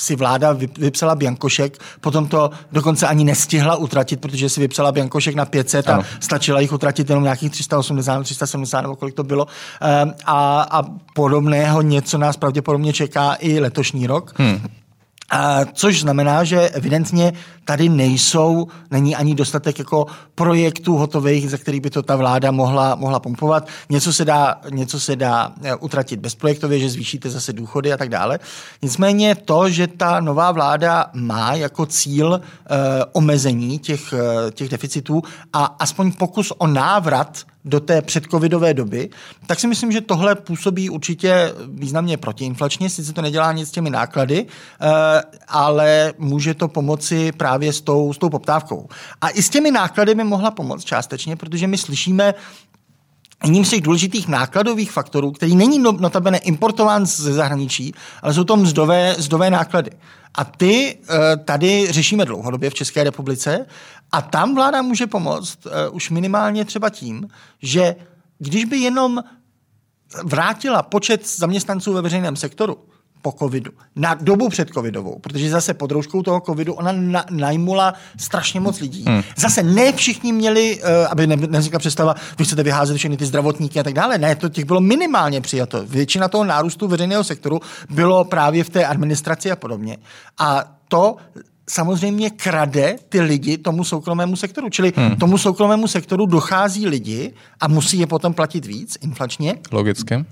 [0.00, 5.44] si vláda vypsala Biankošek, potom to dokonce ani nestihla utratit, protože si vypsala Biankošek na
[5.44, 6.00] 500 ano.
[6.00, 9.46] a stačila jich utratit jenom nějakých 380, 370 nebo kolik to bylo.
[9.80, 10.82] Ehm, a, a
[11.14, 14.32] podobného něco nás pravděpodobně čeká i letošní rok.
[14.36, 14.60] Hmm.
[15.30, 17.32] A což znamená, že evidentně
[17.64, 22.94] tady nejsou, není ani dostatek jako projektů hotových, za který by to ta vláda mohla,
[22.94, 23.68] mohla pumpovat.
[23.90, 28.08] Něco se, dá, něco se dá eh, utratit bezprojektově, že zvýšíte zase důchody a tak
[28.08, 28.38] dále.
[28.82, 32.76] Nicméně to, že ta nová vláda má jako cíl eh,
[33.12, 39.10] omezení těch, eh, těch deficitů a aspoň pokus o návrat do té předcovidové doby,
[39.46, 43.90] tak si myslím, že tohle působí určitě významně protiinflačně, sice to nedělá nic s těmi
[43.90, 48.88] náklady, eh, ale může to pomoci právě s tou, s tou poptávkou.
[49.20, 52.34] A i s těmi náklady by mohla pomoct částečně, protože my slyšíme
[53.44, 58.44] Jedním z těch důležitých nákladových faktorů, který není no, notabene importován ze zahraničí, ale jsou
[58.44, 59.90] to mzdové, mzdové náklady.
[60.34, 63.66] A ty eh, tady řešíme dlouhodobě v České republice
[64.12, 67.28] a tam vláda může pomoct uh, už minimálně třeba tím,
[67.62, 67.96] že
[68.38, 69.24] když by jenom
[70.24, 72.78] vrátila počet zaměstnanců ve veřejném sektoru
[73.22, 77.94] po covidu, na dobu před covidovou, protože zase pod rouškou toho covidu ona na, najmula
[78.18, 79.04] strašně moc lidí.
[79.08, 79.22] Hmm.
[79.36, 83.80] Zase ne všichni měli, uh, aby ne, nevznikla představa, vy chcete vyházet všechny ty zdravotníky
[83.80, 84.18] a tak dále.
[84.18, 85.86] Ne, to těch bylo minimálně přijato.
[85.86, 89.96] Většina toho nárůstu veřejného sektoru bylo právě v té administraci a podobně.
[90.38, 91.16] A to
[91.68, 94.68] samozřejmě krade ty lidi tomu soukromému sektoru.
[94.68, 95.16] Čili hmm.
[95.16, 99.54] tomu soukromému sektoru dochází lidi a musí je potom platit víc inflačně.
[99.72, 100.16] Logicky.
[100.16, 100.22] Uh,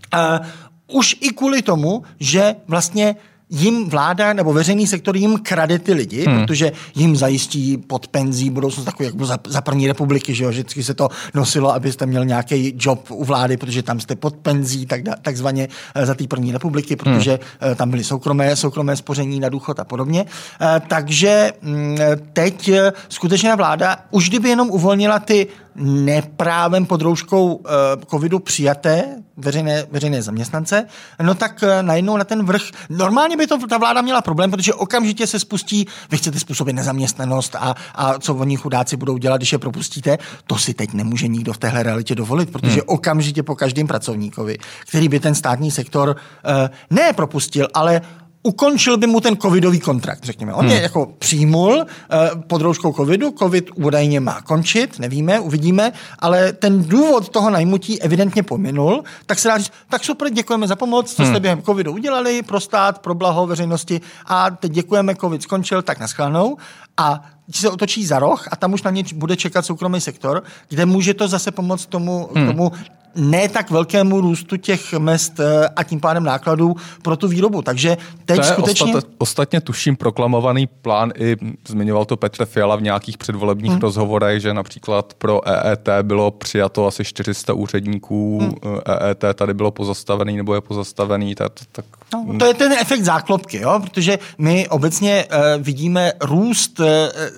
[0.92, 3.16] už i kvůli tomu, že vlastně
[3.51, 6.40] jim vláda nebo veřejný sektor jim krade ty lidi, hmm.
[6.40, 10.83] protože jim zajistí pod penzí budoucnost takový jako za, za první republiky, že jo, vždycky
[10.83, 15.01] se to nosilo, abyste měl nějaký job u vlády, protože tam jste pod penzí, tak,
[15.22, 17.74] takzvaně eh, za té první republiky, protože hmm.
[17.74, 20.24] tam byly soukromé, soukromé spoření na důchod a podobně.
[20.61, 21.96] Eh, takže mm,
[22.33, 22.70] teď
[23.09, 25.46] skutečně vláda, už kdyby jenom uvolnila ty
[25.79, 27.71] neprávem pod rouškou uh,
[28.11, 29.05] covidu přijaté
[29.37, 30.87] veřejné, veřejné zaměstnance,
[31.23, 34.75] no tak uh, najednou na ten vrch, normálně by to ta vláda měla problém, protože
[34.75, 39.53] okamžitě se spustí, vy chcete způsobit nezaměstnanost a, a co oni chudáci budou dělat, když
[39.53, 42.83] je propustíte, to si teď nemůže nikdo v téhle realitě dovolit, protože hmm.
[42.87, 46.53] okamžitě po každém pracovníkovi, který by ten státní sektor uh,
[46.91, 48.01] ne propustil, ale
[48.42, 50.55] ukončil by mu ten covidový kontrakt, řekněme.
[50.55, 50.74] On hmm.
[50.74, 56.85] je jako přijmul uh, pod rouškou covidu, covid údajně má končit, nevíme, uvidíme, ale ten
[56.85, 61.22] důvod toho najmutí evidentně pominul, tak se dá říct, tak super, děkujeme za pomoc, co
[61.22, 61.33] hmm.
[61.33, 66.01] jste během covidu udělali pro stát, pro blaho veřejnosti a teď děkujeme, covid skončil, tak
[66.01, 66.57] naschledanou.
[66.96, 67.20] A
[67.51, 71.14] se otočí za roh a tam už na ně bude čekat soukromý sektor, kde může
[71.14, 72.46] to zase pomoct tomu, hmm.
[72.46, 72.72] tomu
[73.16, 77.62] ne tak velkému růstu těch mest eh, a tím pádem nákladů pro tu výrobu.
[77.62, 78.94] Takže teď to je skutečně...
[78.94, 81.37] Ostat, ostatně tuším proklamovaný plán i
[81.68, 83.81] zmiňoval to Petr Fiala v nějakých předvolebních hmm.
[83.81, 88.79] rozhovorech, že například pro EET bylo přijato asi 400 úředníků, hmm.
[89.01, 91.35] EET tady bylo pozastavený nebo je pozastavený.
[91.35, 91.85] Tak, tak...
[92.14, 93.81] No, to je ten efekt záklopky, jo?
[93.83, 96.87] protože my obecně uh, vidíme růst uh,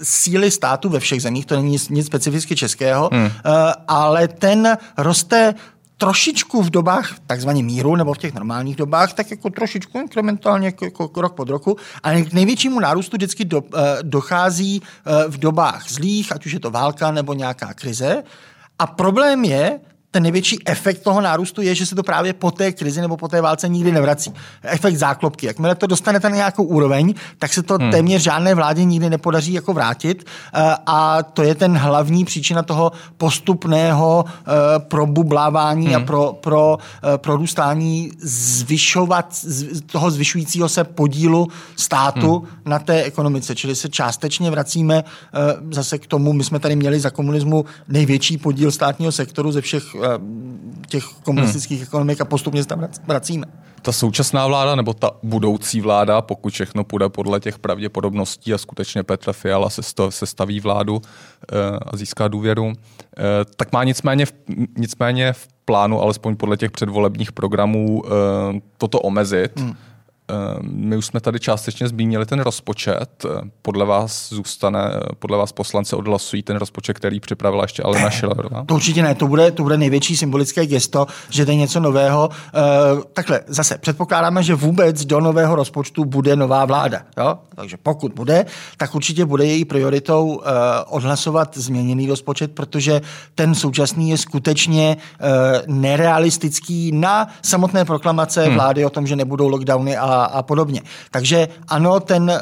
[0.02, 3.24] síly státu ve všech zemích, to není nic, nic specificky českého, hmm.
[3.24, 3.30] uh,
[3.88, 5.54] ale ten roste
[6.00, 10.84] trošičku v dobách takzvaně míru nebo v těch normálních dobách, tak jako trošičku inkrementálně jako,
[10.84, 15.90] jako rok pod roku, ale k největšímu nárůstu vždycky do, eh, dochází eh, v dobách
[15.90, 18.22] zlých, ať už je to válka nebo nějaká krize.
[18.78, 19.80] A problém je,
[20.11, 23.29] ten největší efekt toho nárůstu je, že se to právě po té krizi nebo po
[23.29, 24.33] té válce nikdy nevrací.
[24.62, 25.46] Efekt záklopky.
[25.46, 27.90] Jakmile to dostanete na nějakou úroveň, tak se to hmm.
[27.90, 30.27] téměř žádné vládě nikdy nepodaří jako vrátit.
[30.55, 34.42] Eh, a to je ten hlavní příčina toho postupného eh,
[34.79, 35.96] probublávání hmm.
[35.96, 36.79] a pro, pro
[37.14, 39.44] eh, prorůstání zvyšovat,
[39.92, 42.49] toho zvyšujícího se podílu státu hmm.
[42.64, 43.55] na té ekonomice.
[43.55, 45.05] Čili se částečně vracíme
[45.70, 49.99] zase k tomu, my jsme tady měli za komunismu největší podíl státního sektoru ze všech
[50.88, 51.86] těch komunistických hmm.
[51.86, 53.46] ekonomik a postupně se tam vracíme.
[53.82, 59.02] Ta současná vláda nebo ta budoucí vláda, pokud všechno půjde podle těch pravděpodobností a skutečně
[59.02, 61.02] Petr Fiala se, sto, se staví vládu
[61.52, 62.74] e, a získá důvěru, e,
[63.56, 64.32] tak má nicméně v,
[64.78, 68.10] nicméně v plánu, alespoň podle těch předvolebních programů, e,
[68.78, 69.60] toto omezit.
[69.60, 69.76] Hmm
[70.62, 73.26] my už jsme tady částečně zmínili ten rozpočet.
[73.62, 74.80] Podle vás zůstane,
[75.18, 78.64] podle vás poslance odhlasují ten rozpočet, který připravila ještě Alena Schillerová?
[78.64, 82.30] To určitě ne, to bude, to bude největší symbolické gesto, že to je něco nového.
[83.12, 87.00] Takhle, zase předpokládáme, že vůbec do nového rozpočtu bude nová vláda.
[87.18, 87.38] Jo?
[87.54, 90.42] Takže pokud bude, tak určitě bude její prioritou
[90.88, 93.00] odhlasovat změněný rozpočet, protože
[93.34, 94.96] ten současný je skutečně
[95.66, 98.54] nerealistický na samotné proklamace hmm.
[98.54, 100.83] vlády o tom, že nebudou lockdowny a a, a podobně.
[101.11, 102.38] Takže ano, ten uh,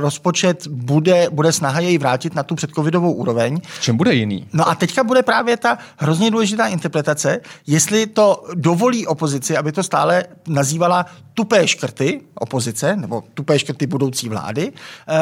[0.00, 3.60] rozpočet bude, bude snaha jej vrátit na tu předcovidovou úroveň.
[3.64, 4.46] V čem bude jiný?
[4.52, 9.82] No a teďka bude právě ta hrozně důležitá interpretace, jestli to dovolí opozici, aby to
[9.82, 14.72] stále nazývala tupé škrty opozice, nebo tupé škrty budoucí vlády.
[14.72, 15.14] Uh,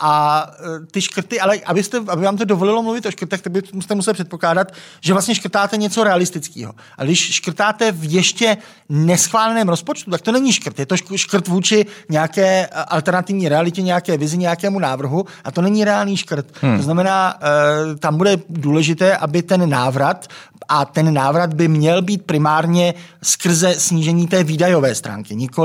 [0.00, 0.46] a
[0.90, 4.72] ty škrty, ale abyste, aby vám to dovolilo mluvit o škrtech, tak byste museli předpokládat,
[5.00, 6.74] že vlastně škrtáte něco realistického.
[6.98, 8.56] A když škrtáte v ještě
[8.88, 10.78] neschváleném rozpočtu, tak to není škrt.
[10.78, 16.16] Je to škrt vůči nějaké alternativní realitě, nějaké vizi, nějakému návrhu a to není reálný
[16.16, 16.46] škrt.
[16.60, 16.76] Hmm.
[16.76, 20.26] To znamená, eh, tam bude důležité, aby ten návrat
[20.68, 25.57] a ten návrat by měl být primárně skrze snížení té výdajové stránky, nikoli,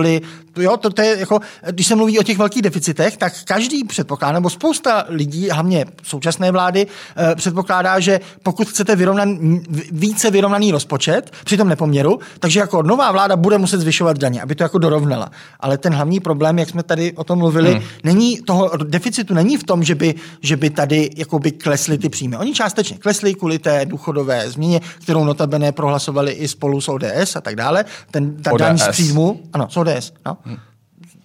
[0.58, 1.40] jo, to, to je jako,
[1.72, 6.52] když se mluví o těch velkých deficitech, tak každý předpokládá, nebo spousta lidí, hlavně současné
[6.52, 9.60] vlády, eh, předpokládá, že pokud chcete vyrovnan,
[9.92, 14.56] více vyrovnaný rozpočet při tom nepoměru, takže jako nová vláda bude muset zvyšovat daně, aby
[14.56, 15.32] to jako dorovnala.
[15.60, 17.84] Ale ten hlavní problém, jak jsme tady o tom mluvili, hmm.
[18.04, 22.38] není toho deficitu není v tom, že by, že by tady jakoby klesly ty příjmy.
[22.38, 27.42] Oni částečně klesly kvůli té důchodové změně, kterou notabene prohlasovali i spolu s ODS a
[27.42, 27.86] tak dále.
[28.12, 28.60] Ten, ta ODS.
[28.60, 30.40] daň z příjmu, ano, s ODS, no.
[30.46, 30.73] Hmm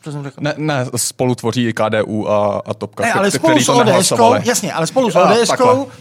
[0.09, 0.37] co jsem řekl?
[0.41, 4.13] Ne, ne, spolu tvoří i KDU a, a Topka, ne, ale spolu s ODS,
[4.45, 5.51] jasně, ale spolu s ODS,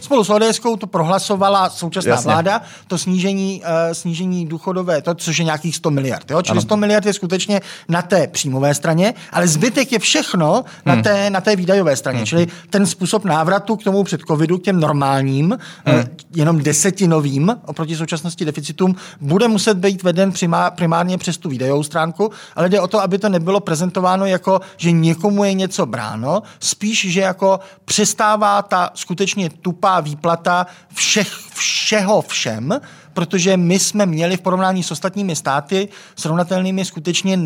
[0.00, 2.32] spolu s ODS to prohlasovala současná jasně.
[2.32, 6.30] vláda, to snížení, uh, snížení důchodové, to, což je nějakých 100 miliard.
[6.30, 6.42] Jo?
[6.42, 6.60] Čili ano.
[6.60, 11.02] 100 miliard je skutečně na té příjmové straně, ale zbytek je všechno na, hmm.
[11.02, 12.18] té, na té výdajové straně.
[12.18, 12.26] Hmm.
[12.26, 15.98] Čili ten způsob návratu k tomu před covidu, k těm normálním, hmm.
[15.98, 20.32] uh, jenom desetinovým oproti současnosti deficitům, bude muset být veden
[20.76, 24.60] primárně přes tu výdajovou stránku, ale jde o to, aby to nebylo prezentováno prezentováno jako,
[24.76, 32.22] že někomu je něco bráno, spíš, že jako přestává ta skutečně tupá výplata všech, všeho
[32.22, 32.80] všem,
[33.12, 37.36] protože my jsme měli v porovnání s ostatními státy srovnatelnými skutečně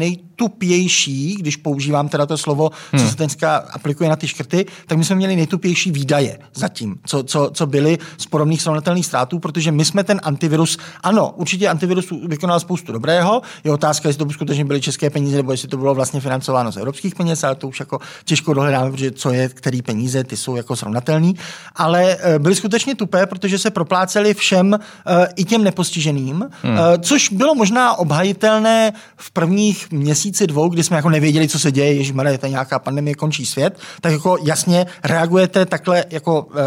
[0.42, 3.02] nejtupější, když používám teda to slovo, hmm.
[3.02, 7.22] co se dneska aplikuje na ty škrty, tak my jsme měli nejtupější výdaje zatím, co,
[7.22, 12.12] co, co byly z podobných srovnatelných ztrátů, protože my jsme ten antivirus, ano, určitě antivirus
[12.26, 15.94] vykonal spoustu dobrého, je otázka, jestli to skutečně byly české peníze, nebo jestli to bylo
[15.94, 19.82] vlastně financováno z evropských peněz, ale to už jako těžko dohledáme, protože co je, který
[19.82, 21.34] peníze, ty jsou jako srovnatelný,
[21.76, 26.78] ale eh, byly skutečně tupé, protože se propláceli všem eh, i těm nepostiženým, hmm.
[26.78, 31.72] Eh, což bylo možná obhajitelné v prvních měsících 2002, kdy jsme jako nevěděli, co se
[31.72, 36.62] děje, jež je ta nějaká pandemie, končí svět, tak jako jasně reagujete takhle jako e,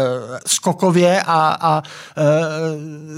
[0.46, 2.22] skokově a, a e,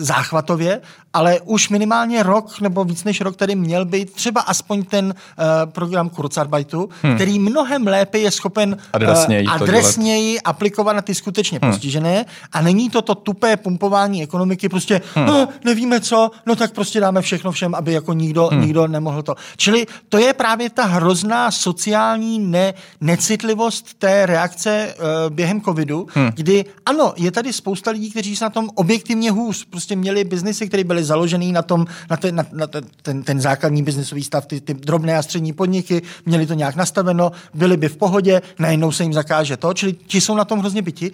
[0.04, 0.80] záchvatově,
[1.12, 5.66] ale už minimálně rok nebo víc než rok tady měl být třeba aspoň ten e,
[5.66, 7.14] program Kurzarbeitu, hmm.
[7.14, 11.70] který mnohem lépe je schopen adresněji, e, adresněji aplikovat na ty skutečně hmm.
[11.70, 15.26] postižené a není to to tupé pumpování ekonomiky, prostě hmm.
[15.26, 18.60] no, nevíme co, no tak prostě dáme všechno všem, aby jako nikdo, hmm.
[18.60, 19.34] nikdo nemohl to.
[19.56, 26.30] Čili to je právě ta hrozná sociální ne, necitlivost té reakce uh, během covidu, hmm.
[26.34, 30.68] kdy ano, je tady spousta lidí, kteří se na tom objektivně hůř, prostě měli biznesy,
[30.68, 32.66] které byly založený na tom, na, ten, na, na
[33.02, 37.32] ten, ten základní biznesový stav, ty, ty drobné a střední podniky, měli to nějak nastaveno,
[37.54, 40.82] byli by v pohodě, najednou se jim zakáže to, čili ti jsou na tom hrozně
[40.82, 41.10] byti.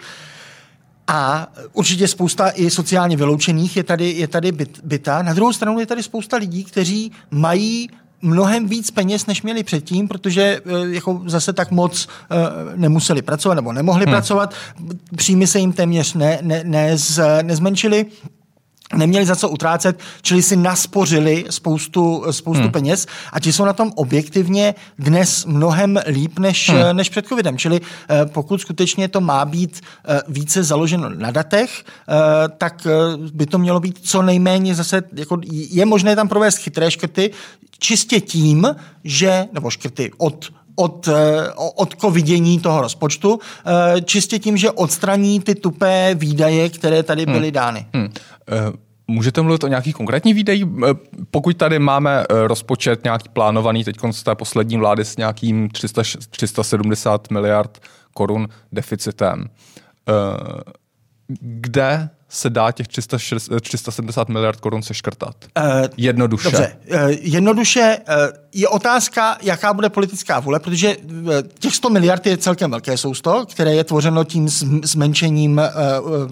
[1.07, 5.21] A určitě spousta i sociálně vyloučených je tady, je tady byt, byta.
[5.21, 7.89] Na druhou stranu je tady spousta lidí, kteří mají
[8.25, 13.55] mnohem víc peněz, než měli předtím, protože eh, jako zase tak moc uh, nemuseli pracovat
[13.55, 14.13] nebo nemohli hmm.
[14.13, 14.53] pracovat.
[15.15, 18.05] Příjmy se jim téměř ne, ne, ne, z, nezmenšily
[18.97, 22.71] neměli za co utrácet, čili si naspořili spoustu, spoustu hmm.
[22.71, 26.97] peněz a ti jsou na tom objektivně dnes mnohem líp než, hmm.
[26.97, 27.57] než před covidem.
[27.57, 32.13] Čili eh, pokud skutečně to má být eh, více založeno na datech, eh,
[32.57, 32.87] tak
[33.33, 37.31] by to mělo být co nejméně zase, jako je možné tam provést chytré škrty,
[37.79, 40.45] čistě tím, že, nebo škrty od
[40.77, 41.09] od,
[41.75, 43.39] od vidění toho rozpočtu,
[44.05, 47.33] čistě tím, že odstraní ty tupé výdaje, které tady hmm.
[47.33, 47.85] byly dány.
[47.93, 48.09] Hmm.
[49.07, 50.65] Můžete mluvit o nějakých konkrétních výdejích?
[51.31, 56.01] Pokud tady máme eh, rozpočet nějaký plánovaný teď z té poslední vlády s nějakým 300,
[56.29, 57.81] 370 miliard
[58.13, 59.45] korun deficitem,
[60.09, 60.13] eh,
[61.39, 63.17] kde se dá těch 300,
[63.61, 65.35] 370 miliard korun seškrtat?
[65.57, 65.63] Uh,
[65.97, 66.51] jednoduše.
[66.51, 68.15] Dobře, uh, jednoduše uh,
[68.53, 70.97] je otázka, jaká bude politická vůle, protože
[71.59, 74.49] těch 100 miliard je celkem velké sousto, které je tvořeno tím
[74.83, 76.31] zmenšením uh,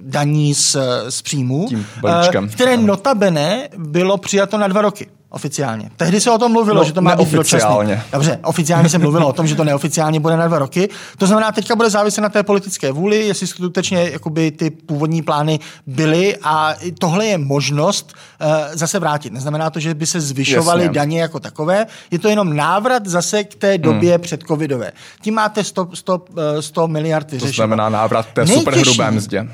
[0.00, 0.76] daní z,
[1.08, 5.06] z příjmů, tím uh, které notabene bylo přijato na dva roky.
[5.32, 5.90] Oficiálně.
[5.96, 7.76] Tehdy se o tom mluvilo, No, že to má být dočasný.
[8.12, 10.88] Dobře, oficiálně se mluvilo o tom, že to neoficiálně bude na dva roky.
[11.18, 15.60] To znamená, teďka bude záviset na té politické vůli, jestli skutečně jakoby, ty původní plány
[15.86, 19.32] byly a tohle je možnost uh, zase vrátit.
[19.32, 20.94] Neznamená to, že by se zvyšovaly Jasně.
[20.94, 24.20] daně jako takové, je to jenom návrat zase k té době hmm.
[24.20, 24.92] před covidové.
[25.22, 26.24] Tím máte 100, 100,
[26.58, 27.52] eh, 100 miliard To vyřešeno.
[27.66, 29.48] znamená návrat k té superhrubé mzdě.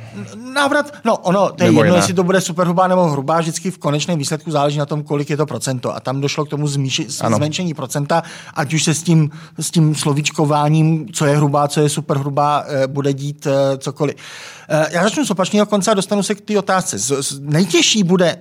[0.55, 1.99] Návrat, no ono, to je Mimo jedno, jiné.
[1.99, 5.37] jestli to bude superhrubá nebo hrubá, vždycky v konečném výsledku záleží na tom, kolik je
[5.37, 5.97] to procento.
[5.97, 7.37] A tam došlo k tomu zmíši, Ano.
[7.37, 8.23] zmenšení procenta,
[8.55, 12.87] ať už se s tím, s tím slovíčkováním, co je hrubá, co je superhrubá, eh,
[12.87, 14.17] bude dít eh, cokoliv.
[14.69, 16.97] Eh, Já začnu z opačného konce a dostanu se k té otázce.
[17.41, 18.39] Nejtěžší bude,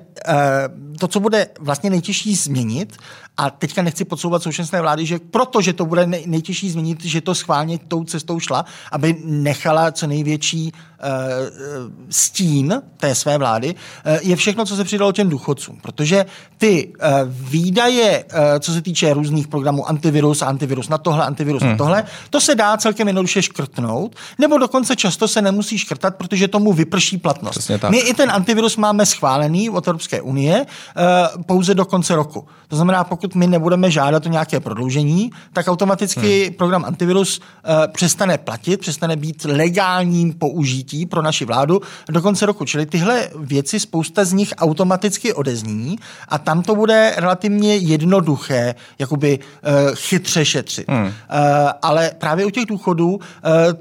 [1.00, 2.98] to, co bude vlastně nejtěžší změnit,
[3.38, 7.36] a teďka nechci podsouvat současné vlády, že protože to bude nej, nejtěžší změnit, že to
[7.36, 10.72] schválně tou cestou šla, aby nechala co největší
[12.10, 15.78] stín té své vlády, eh, je všechno, co se přidalo těm důchodcům.
[15.82, 16.26] Protože
[16.58, 21.72] ty eh, výdaje, eh, co se týče různých programů antivirus, antivirus na tohle, antivirus hmm.
[21.72, 26.48] na tohle, to se dá celkem jednoduše škrtnout, nebo dokonce často se nemusí škrtat, protože
[26.48, 27.72] tomu vyprší platnost.
[27.90, 30.66] My i ten antivirus máme schválený od Evropské unie
[31.46, 32.48] pouze do konce roku.
[32.68, 36.54] To znamená, pokud my nebudeme žádat o nějaké prodloužení, tak automaticky hmm.
[36.54, 37.42] program antivirus
[37.88, 40.34] přestane platit, přestane být legálním
[40.86, 42.66] použití pro naši vládu do konce roku.
[42.66, 49.40] Čili tyhle věci, spousta z nich automaticky odezní a tam to bude relativně jednoduché, jakoby
[49.40, 50.90] uh, chytře šetřit.
[50.90, 51.06] Hmm.
[51.06, 51.12] Uh,
[51.82, 53.22] ale právě u těch důchodů uh,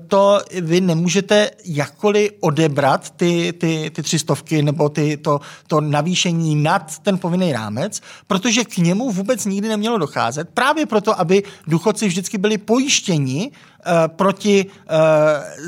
[0.08, 6.56] to vy nemůžete jakkoliv odebrat ty, ty, ty tři stovky nebo ty, to, to navýšení
[6.56, 10.48] nad ten povinný rámec, protože k němu vůbec nikdy nemělo docházet.
[10.54, 13.50] Právě proto, aby důchodci vždycky byli pojištěni
[14.16, 14.96] proti eh,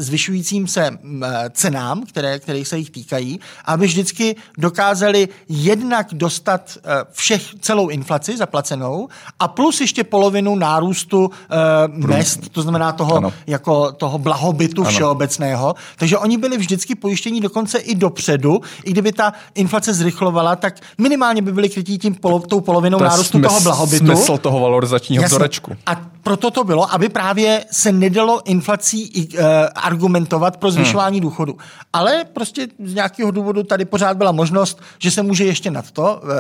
[0.03, 6.79] zvyšujícím se mm, eh, cenám, které, které se jich týkají, aby vždycky dokázali jednak dostat
[6.85, 9.09] eh, všech, celou inflaci zaplacenou
[9.41, 11.57] a plus ještě polovinu nárůstu eh,
[11.89, 13.33] mest, to znamená toho, Ano.
[13.47, 14.91] jako toho blahobytu Ano.
[14.91, 15.75] všeobecného.
[15.99, 21.43] Takže oni byli vždycky pojištěni dokonce i dopředu, i kdyby ta inflace zrychlovala, tak minimálně
[21.43, 24.07] by byli krytí tím polo, tou polovinou To nárůstu smysl, toho blahobytu.
[24.07, 25.35] smysl toho valorizačního Jasně.
[25.37, 25.77] vzorečku.
[25.87, 31.23] A proto to bylo, aby právě se nedalo inflací uh, argumentovat pro zvyšování hmm.
[31.23, 31.57] důchodu.
[31.93, 36.03] Ale prostě z nějakého důvodu tady pořád byla možnost, že se může ještě nad to
[36.03, 36.35] uh, uh,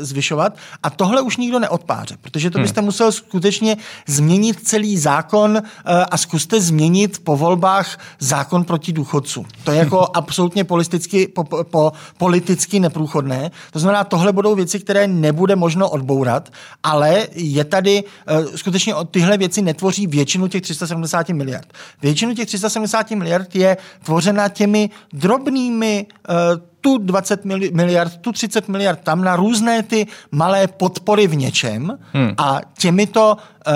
[0.00, 0.56] zvyšovat.
[0.82, 3.76] A tohle už nikdo neodpáře, protože to byste musel skutečně
[4.06, 5.60] změnit celý zákon uh,
[6.10, 9.44] a zkuste změnit po volbách zákon proti důchodcům.
[9.64, 13.50] To je jako absolutně politicky, po, po, po, politicky neprůchodné.
[13.72, 16.52] To znamená, tohle budou věci, které nebude možno odbourat,
[16.82, 21.72] ale je tady uh, skutečně tyhle věci netvoří většinu těch 370 miliard.
[22.02, 26.34] Většinu těch 370 miliard je tvořena těmi drobnými uh,
[26.80, 31.98] tu 20 mili- miliard, tu 30 miliard tam na různé ty malé podpory v něčem
[32.12, 32.34] hmm.
[32.38, 33.72] a těmito uh,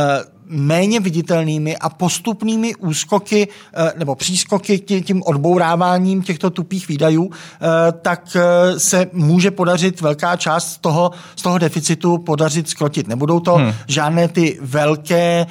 [0.50, 7.66] méně viditelnými a postupnými úskoky eh, nebo přískoky tím odbouráváním těchto tupých výdajů, eh,
[8.02, 13.08] tak eh, se může podařit velká část z toho, z toho deficitu podařit skrotit.
[13.08, 13.72] Nebudou to hmm.
[13.86, 15.46] žádné ty velké,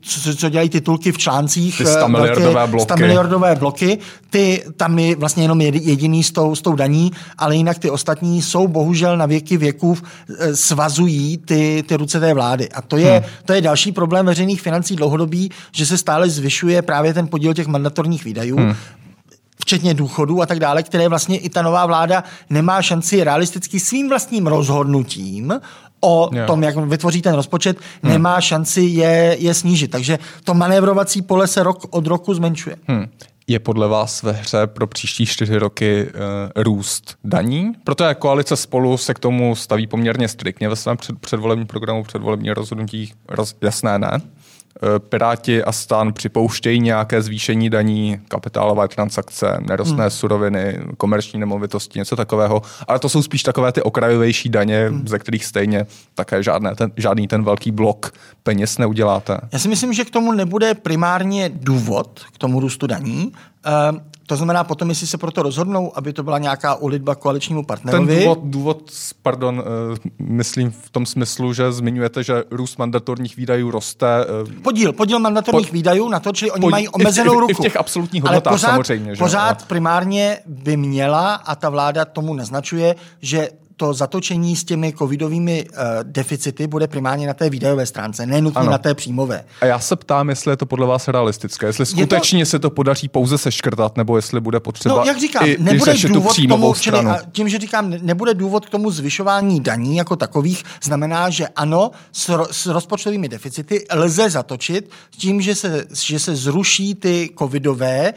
[0.00, 2.84] co, co dělají titulky v článcích, Ty 100 miliardové velké bloky.
[2.84, 3.98] 100 miliardové bloky,
[4.30, 7.90] ty tam je vlastně jenom jedi- jediný s tou, s tou daní, ale jinak ty
[7.90, 9.98] ostatní jsou bohužel na věky věků
[10.54, 12.68] svazují ty, ty ruce té vlády.
[12.68, 13.30] A to je, hmm.
[13.44, 17.66] to je další problém veřejných financí dlouhodobý, že se stále zvyšuje právě ten podíl těch
[17.66, 18.56] mandatorních výdajů.
[18.56, 18.74] Hmm
[19.64, 24.08] včetně důchodů a tak dále, které vlastně i ta nová vláda nemá šanci realisticky svým
[24.08, 25.60] vlastním rozhodnutím
[26.00, 26.46] o Jo.
[26.46, 29.88] tom, jak vytvoří ten rozpočet, nemá šanci je, je snížit.
[29.88, 32.76] Takže to manévrovací pole se rok od roku zmenšuje.
[32.88, 33.06] Hmm.
[33.46, 37.72] Je podle vás ve hře pro příští čtyři roky uh, růst daní?
[37.84, 42.50] Protože koalice spolu se k tomu staví poměrně striktně ve svém před, předvolebním programu, předvolební
[42.50, 43.12] rozhodnutí.
[43.28, 44.20] Roz, jasné, ne?
[44.82, 50.10] Eh, Piráti a stan připouštějí nějaké zvýšení daní, kapitálové transakce, nerostné hmm.
[50.10, 55.08] suroviny, komerční nemovitosti, něco takového, ale to jsou spíš takové ty okrajovější daně, hmm.
[55.08, 59.38] ze kterých stejně také žádné ten, žádný ten velký blok peněz neuděláte.
[59.52, 63.32] Já si myslím, že k tomu nebude primárně důvod, k tomu růstu daní.
[64.26, 68.20] To znamená potom, jestli se proto rozhodnou, aby to byla nějaká ulitba koaličnímu Ten partnerovi.
[68.20, 68.90] důvod, důvod,
[69.22, 69.58] pardon,
[69.90, 74.06] uh, myslím v tom smyslu, že zmiňujete, že růst mandatorních výdajů roste.
[74.46, 76.94] Uh, Podíl, podíl mandatorních Po- výdajů na to, čili oni Pod- mají i v těch-
[77.06, 77.62] omezenou i v ruku.
[77.62, 82.04] těch absolutních Ale hodnotách pořád, samozřejmě, že Pořád ale- primárně by měla, a ta vláda
[82.04, 87.86] tomu naznačuje, že to zatočení s těmi covidovými uh, deficity bude primárně na té výdajové
[87.86, 89.44] stránce, ne nutně na té příjmové.
[89.60, 92.50] A já se ptám, jestli je to podle vás realistické, jestli skutečně to...
[92.50, 96.08] se to podaří pouze seškrtat, nebo jestli bude potřeba no, jak říkám, i, nebude i
[96.08, 96.74] důvod k tomu.
[96.74, 96.98] Čili,
[97.32, 102.46] tím, že říkám, nebude důvod k tomu zvyšování daní jako takových, znamená, že ano, s,
[102.50, 108.12] s rozpočtovými deficity lze zatočit tím, že se, že se zruší ty covidové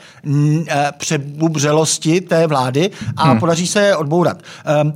[0.67, 3.39] eh, přebubřelosti té vlády a hmm.
[3.39, 4.41] podaří se je odbourat.
[4.81, 4.93] Um,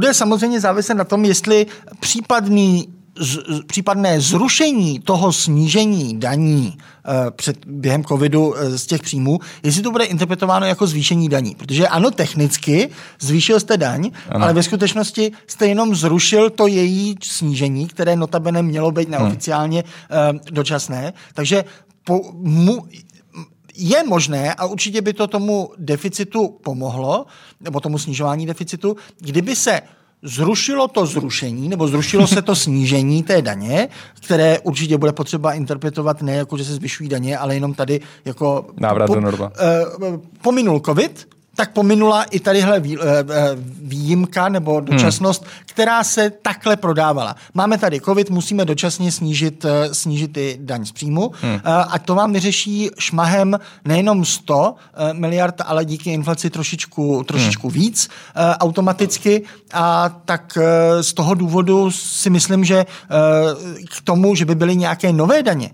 [0.00, 1.66] bude samozřejmě záviset na tom, jestli
[2.00, 2.88] případný
[3.18, 9.82] z, případné zrušení toho snížení daní uh, před, během covidu uh, z těch příjmů, jestli
[9.82, 11.54] to bude interpretováno jako zvýšení daní.
[11.54, 12.88] Protože ano, technicky
[13.20, 14.44] zvýšil jste daň, ano.
[14.44, 20.38] ale ve skutečnosti jste jenom zrušil to její snížení, které notabene mělo být neoficiálně uh,
[20.50, 21.12] dočasné.
[21.34, 21.64] Takže
[22.04, 22.88] po, mu,
[23.76, 27.26] je možné, a určitě by to tomu deficitu pomohlo,
[27.60, 29.80] nebo tomu snižování deficitu, kdyby se
[30.22, 33.88] zrušilo to zrušení, nebo zrušilo se to snížení té daně,
[34.20, 38.66] které určitě bude potřeba interpretovat ne jako, že se zvyšují daně, ale jenom tady jako...
[38.76, 39.52] Návrat po, do norma.
[40.08, 41.28] Uh, pominul covid,
[41.60, 43.24] tak pominula i tadyhle eh, eh,
[43.82, 45.52] výjimka nebo dočasnost, hmm.
[45.66, 47.36] která se takhle prodávala.
[47.54, 51.60] Máme tady covid, musíme dočasně snížit, eh, snížit i daň z příjmu hmm.
[51.64, 54.74] a to vám vyřeší šmahem nejenom 100
[55.12, 57.74] miliard, ale díky inflaci trošičku, trošičku hmm.
[57.74, 59.42] víc automaticky
[59.72, 60.58] a tak
[61.00, 62.86] z toho důvodu si myslím, že
[63.90, 65.70] k tomu, že by byly nějaké nové daně,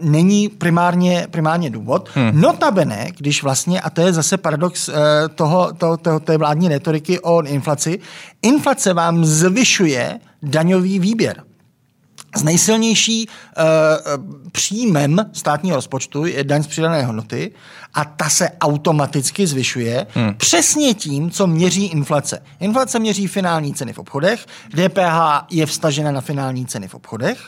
[0.00, 2.08] není primárně, primárně důvod.
[2.14, 2.40] Hmm.
[2.40, 4.90] Notabene, když vlastně, a to je zase paradox
[5.34, 7.98] toho, to, to, té vládní retoriky o inflaci.
[8.42, 11.44] Inflace vám zvyšuje daňový výběr.
[12.36, 13.64] Z nejsilnější uh,
[14.52, 17.52] příjmem státního rozpočtu je daň z přidané hodnoty
[17.94, 20.34] a ta se automaticky zvyšuje hmm.
[20.34, 22.42] přesně tím, co měří inflace.
[22.60, 27.38] Inflace měří finální ceny v obchodech, DPH je vstažena na finální ceny v obchodech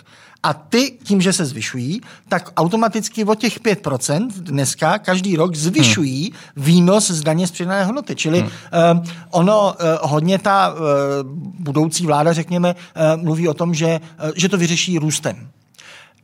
[0.42, 6.22] a ty, tím, že se zvyšují, tak automaticky o těch 5% dneska každý rok zvyšují
[6.24, 6.64] hmm.
[6.64, 8.16] výnos z daně z přidané hodnoty.
[8.16, 8.48] Čili hmm.
[8.98, 10.78] uh, ono uh, hodně ta uh,
[11.58, 15.48] budoucí vláda, řekněme, uh, mluví o tom, že, uh, že to vyřeší růstem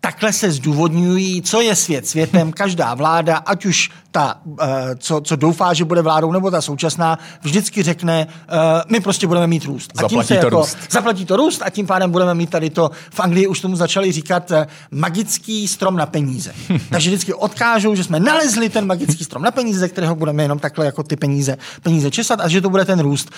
[0.00, 2.52] takhle se zdůvodňují, co je svět světem.
[2.62, 4.66] Každá vláda, ať už ta, eh,
[4.98, 8.54] co, co doufá, že bude vládou, nebo ta současná, vždycky řekne, eh,
[8.88, 9.92] my prostě budeme mít růst.
[9.98, 10.78] A tím zaplatí se to jako, růst.
[10.90, 14.12] Zaplatí to růst a tím pádem budeme mít tady to, v Anglii už tomu začali
[14.12, 16.52] říkat eh, magický strom na peníze.
[16.90, 20.58] Takže vždycky odkážou, že jsme nalezli ten magický strom na peníze, ze kterého budeme jenom
[20.58, 23.30] takhle jako ty peníze, peníze česat a že to bude ten růst.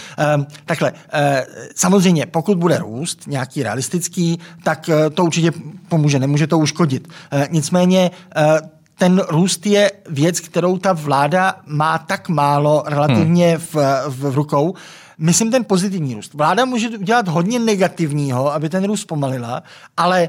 [0.67, 0.93] Takhle,
[1.75, 5.53] samozřejmě, pokud bude růst, nějaký realistický, tak to určitě
[5.89, 7.09] pomůže, nemůže to uškodit.
[7.51, 8.11] Nicméně
[8.99, 13.59] ten růst je věc, kterou ta vláda má tak málo relativně hmm.
[13.59, 13.75] v,
[14.09, 14.75] v, v rukou.
[15.19, 16.35] Myslím ten pozitivní růst.
[16.35, 19.63] Vláda může udělat hodně negativního, aby ten růst pomalila,
[19.97, 20.29] ale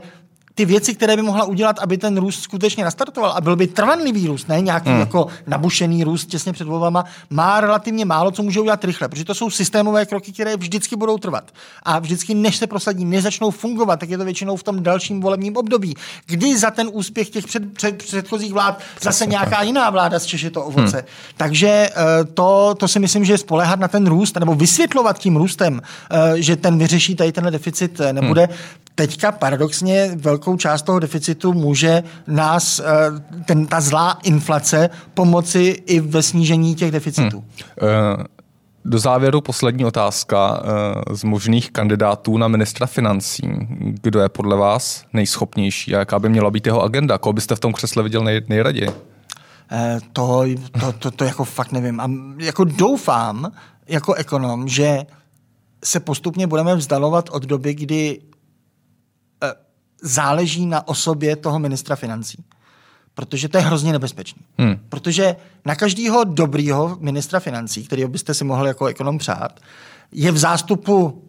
[0.59, 4.27] ty věci, které by mohla udělat, aby ten růst skutečně nastartoval a byl by trvanlivý
[4.27, 4.99] růst, ne nějaký hmm.
[4.99, 9.35] jako nabušený růst těsně před volbama, má relativně málo, co může udělat rychle, protože to
[9.35, 11.43] jsou systémové kroky, které vždycky budou trvat.
[11.83, 15.21] A vždycky, než se prosadí, než začnou fungovat, tak je to většinou v tom dalším
[15.21, 15.95] volebním období,
[16.25, 20.63] kdy za ten úspěch těch před, před, předchozích vlád zase nějaká jiná vláda zčeše to
[20.63, 20.97] ovoce.
[20.97, 21.07] Hmm.
[21.37, 21.93] Takže eh,
[22.33, 25.81] to, to si myslím, že je spolehat na ten růst, nebo vysvětlovat tím růstem,
[26.11, 28.55] eh, že ten vyřeší tady ten deficit eh, nebude, hmm
[28.99, 32.83] teďka paradoxně velkou část toho deficitu může nás, eh,
[33.45, 37.43] ten, ta zlá inflace, pomoci i ve snížení těch deficitů.
[37.81, 38.25] Hmm.
[38.85, 43.49] Do závěru poslední otázka eh, z možných kandidátů na ministra financí.
[44.01, 47.17] Kdo je podle vás nejschopnější a jaká by měla být jeho agenda?
[47.17, 48.89] Koho byste v tom křesle viděl nej, nejraději?
[50.13, 50.45] To,
[50.79, 51.99] to, to, to jako fakt nevím.
[51.99, 53.51] A jako doufám
[53.87, 55.05] jako ekonom, že
[55.83, 58.19] se postupně budeme vzdalovat od doby, kdy
[60.01, 62.43] záleží na osobě toho ministra financí.
[63.13, 64.41] Protože to je hrozně nebezpečný.
[64.57, 64.79] Hmm.
[64.89, 65.35] Protože
[65.65, 69.59] na každého dobrýho ministra financí, kterého byste si mohli jako ekonom přát,
[70.11, 71.23] je v zástupu,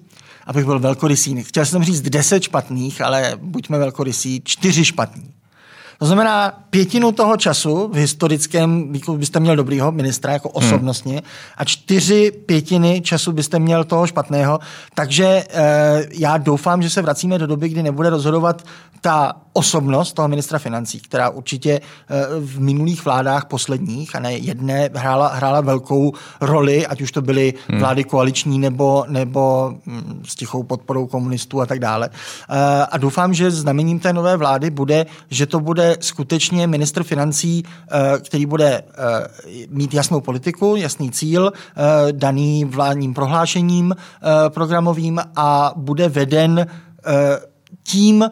[0.46, 5.34] abych byl velkorysý, chtěl jsem říct deset špatných, ale buďme velkorysí, čtyři špatní.
[6.00, 10.56] To znamená, pětinu toho času v historickém výkonu byste měl dobrýho ministra jako hmm.
[10.56, 11.22] osobnostně hmm.
[11.56, 14.58] a čtyři pětiny času byste měl toho špatného.
[14.94, 15.44] Takže e,
[16.12, 18.62] já doufám, že se vracíme do doby, kdy nebude rozhodovat
[19.00, 21.80] ta osobnost toho ministra financí, která určitě
[22.40, 27.54] v minulých vládách posledních, a ne jedné, hrála, hrála velkou roli, ať už to byly
[27.68, 27.78] hmm.
[27.78, 32.10] vlády koaliční nebo, nebo hm, s tichou podporou komunistů a tak dále.
[32.90, 37.62] A doufám, že znamením té nové vlády bude, že to bude skutečně ministr financí,
[38.20, 38.82] který bude
[39.68, 41.52] mít jasnou politiku, jasný cíl,
[42.12, 43.96] daný vládním prohlášením
[44.48, 46.66] programovým a bude veden
[47.82, 48.24] tím,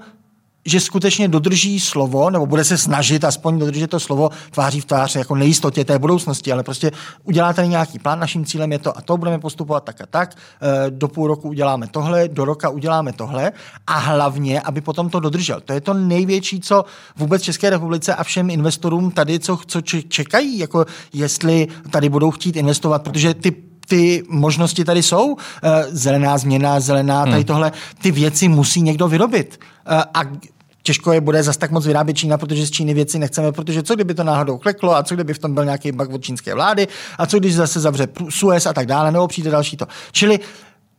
[0.69, 5.17] že skutečně dodrží slovo, nebo bude se snažit aspoň dodržet to slovo tváří v tvář
[5.17, 6.91] jako nejistotě té budoucnosti, ale prostě
[7.25, 10.91] uděláte nějaký plán, naším cílem je to a to, budeme postupovat tak a tak, eh,
[10.91, 13.53] do půl roku uděláme tohle, do roka uděláme tohle
[13.87, 15.61] a hlavně, aby potom to dodržel.
[15.61, 16.85] To je to největší, co
[17.17, 22.57] vůbec České republice a všem investorům tady, co, co čekají, jako jestli tady budou chtít
[22.57, 25.37] investovat, protože ty ty možnosti tady jsou.
[25.63, 27.45] Eh, zelená změna, zelená, tady hmm.
[27.45, 29.61] tohle, ty věci musí někdo vyrobit.
[29.87, 30.23] Eh, a
[30.83, 33.95] těžko je bude zas tak moc vyrábět Čína, protože z Číny věci nechceme, protože co
[33.95, 36.89] kdyby to náhodou kleklo a co kdyby v tom byl nějaký bug od čínské vlády
[37.19, 39.87] a co když zase zavře Suez a tak dále, nebo přijde další to.
[40.13, 40.41] Čili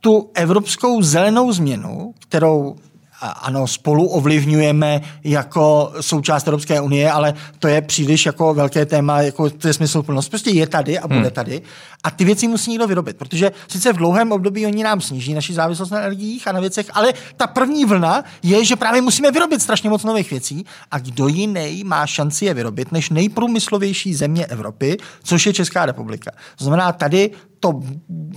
[0.01, 2.75] tu evropskou zelenou změnu, kterou
[3.21, 9.49] ano, spolu ovlivňujeme jako součást Evropské unie, ale to je příliš jako velké téma, jako
[9.49, 10.29] to je smysluplnost.
[10.29, 11.31] Prostě je tady a bude hmm.
[11.31, 11.61] tady.
[12.03, 15.53] A ty věci musí někdo vyrobit, protože sice v dlouhém období oni nám sníží naši
[15.53, 19.61] závislost na energiích a na věcech, ale ta první vlna je, že právě musíme vyrobit
[19.61, 24.97] strašně moc nových věcí a kdo jiný má šanci je vyrobit než nejprůmyslovější země Evropy,
[25.23, 26.31] což je Česká republika.
[26.57, 27.79] To znamená, tady to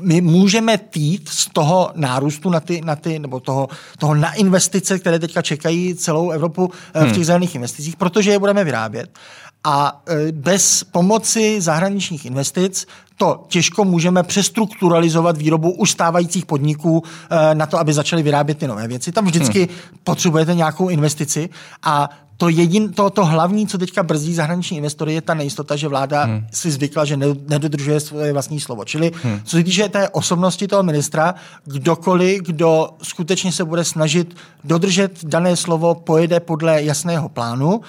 [0.00, 4.98] my můžeme týt z toho nárůstu na ty, na ty nebo toho, toho na investice,
[4.98, 7.14] které teďka čekají celou Evropu eh, v hmm.
[7.14, 9.18] těch zelených investicích, protože je budeme vyrábět.
[9.64, 12.86] A eh, bez pomoci zahraničních investic
[13.22, 18.66] to těžko můžeme přestrukturalizovat výrobu už stávajících podniků eh, na to, aby začaly vyrábět ty
[18.66, 19.12] nové věci.
[19.12, 19.98] Tam vždycky hmm.
[20.04, 21.48] potřebujete nějakou investici
[21.82, 25.88] a to, jedin, to, to hlavní, co teďka brzdí zahraniční investory, je ta nejistota, že
[25.88, 26.46] vláda hmm.
[26.52, 27.16] si zvykla, že
[27.48, 28.84] nedodržuje svoje vlastní slovo.
[28.84, 29.40] Čili hmm.
[29.44, 35.56] co se týče té osobnosti toho ministra, kdokoliv, kdo skutečně se bude snažit dodržet dané
[35.56, 37.80] slovo, pojede podle jasného plánu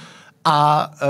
[0.45, 1.05] a e,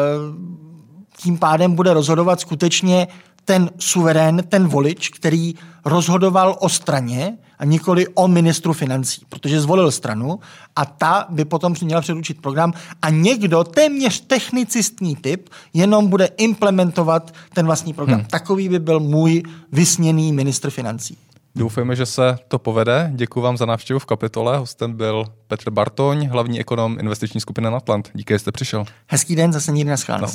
[1.17, 3.07] tím pádem bude rozhodovat skutečně
[3.45, 5.53] ten suverén, ten volič, který
[5.85, 10.39] rozhodoval o straně a nikoli o ministru financí, protože zvolil stranu
[10.75, 17.33] a ta by potom měla předučit program a někdo, téměř technicistní typ, jenom bude implementovat
[17.53, 18.19] ten vlastní program.
[18.19, 18.27] Hmm.
[18.27, 21.17] Takový by byl můj vysněný ministr financí.
[21.55, 23.11] Doufejme, že se to povede.
[23.15, 24.57] Děkuji vám za návštěvu v kapitole.
[24.57, 28.09] Hostem byl Petr Bartoň, hlavní ekonom investiční skupiny Natland.
[28.13, 28.85] Díky, že jste přišel.
[29.07, 30.27] Hezký den, zase někdy na Na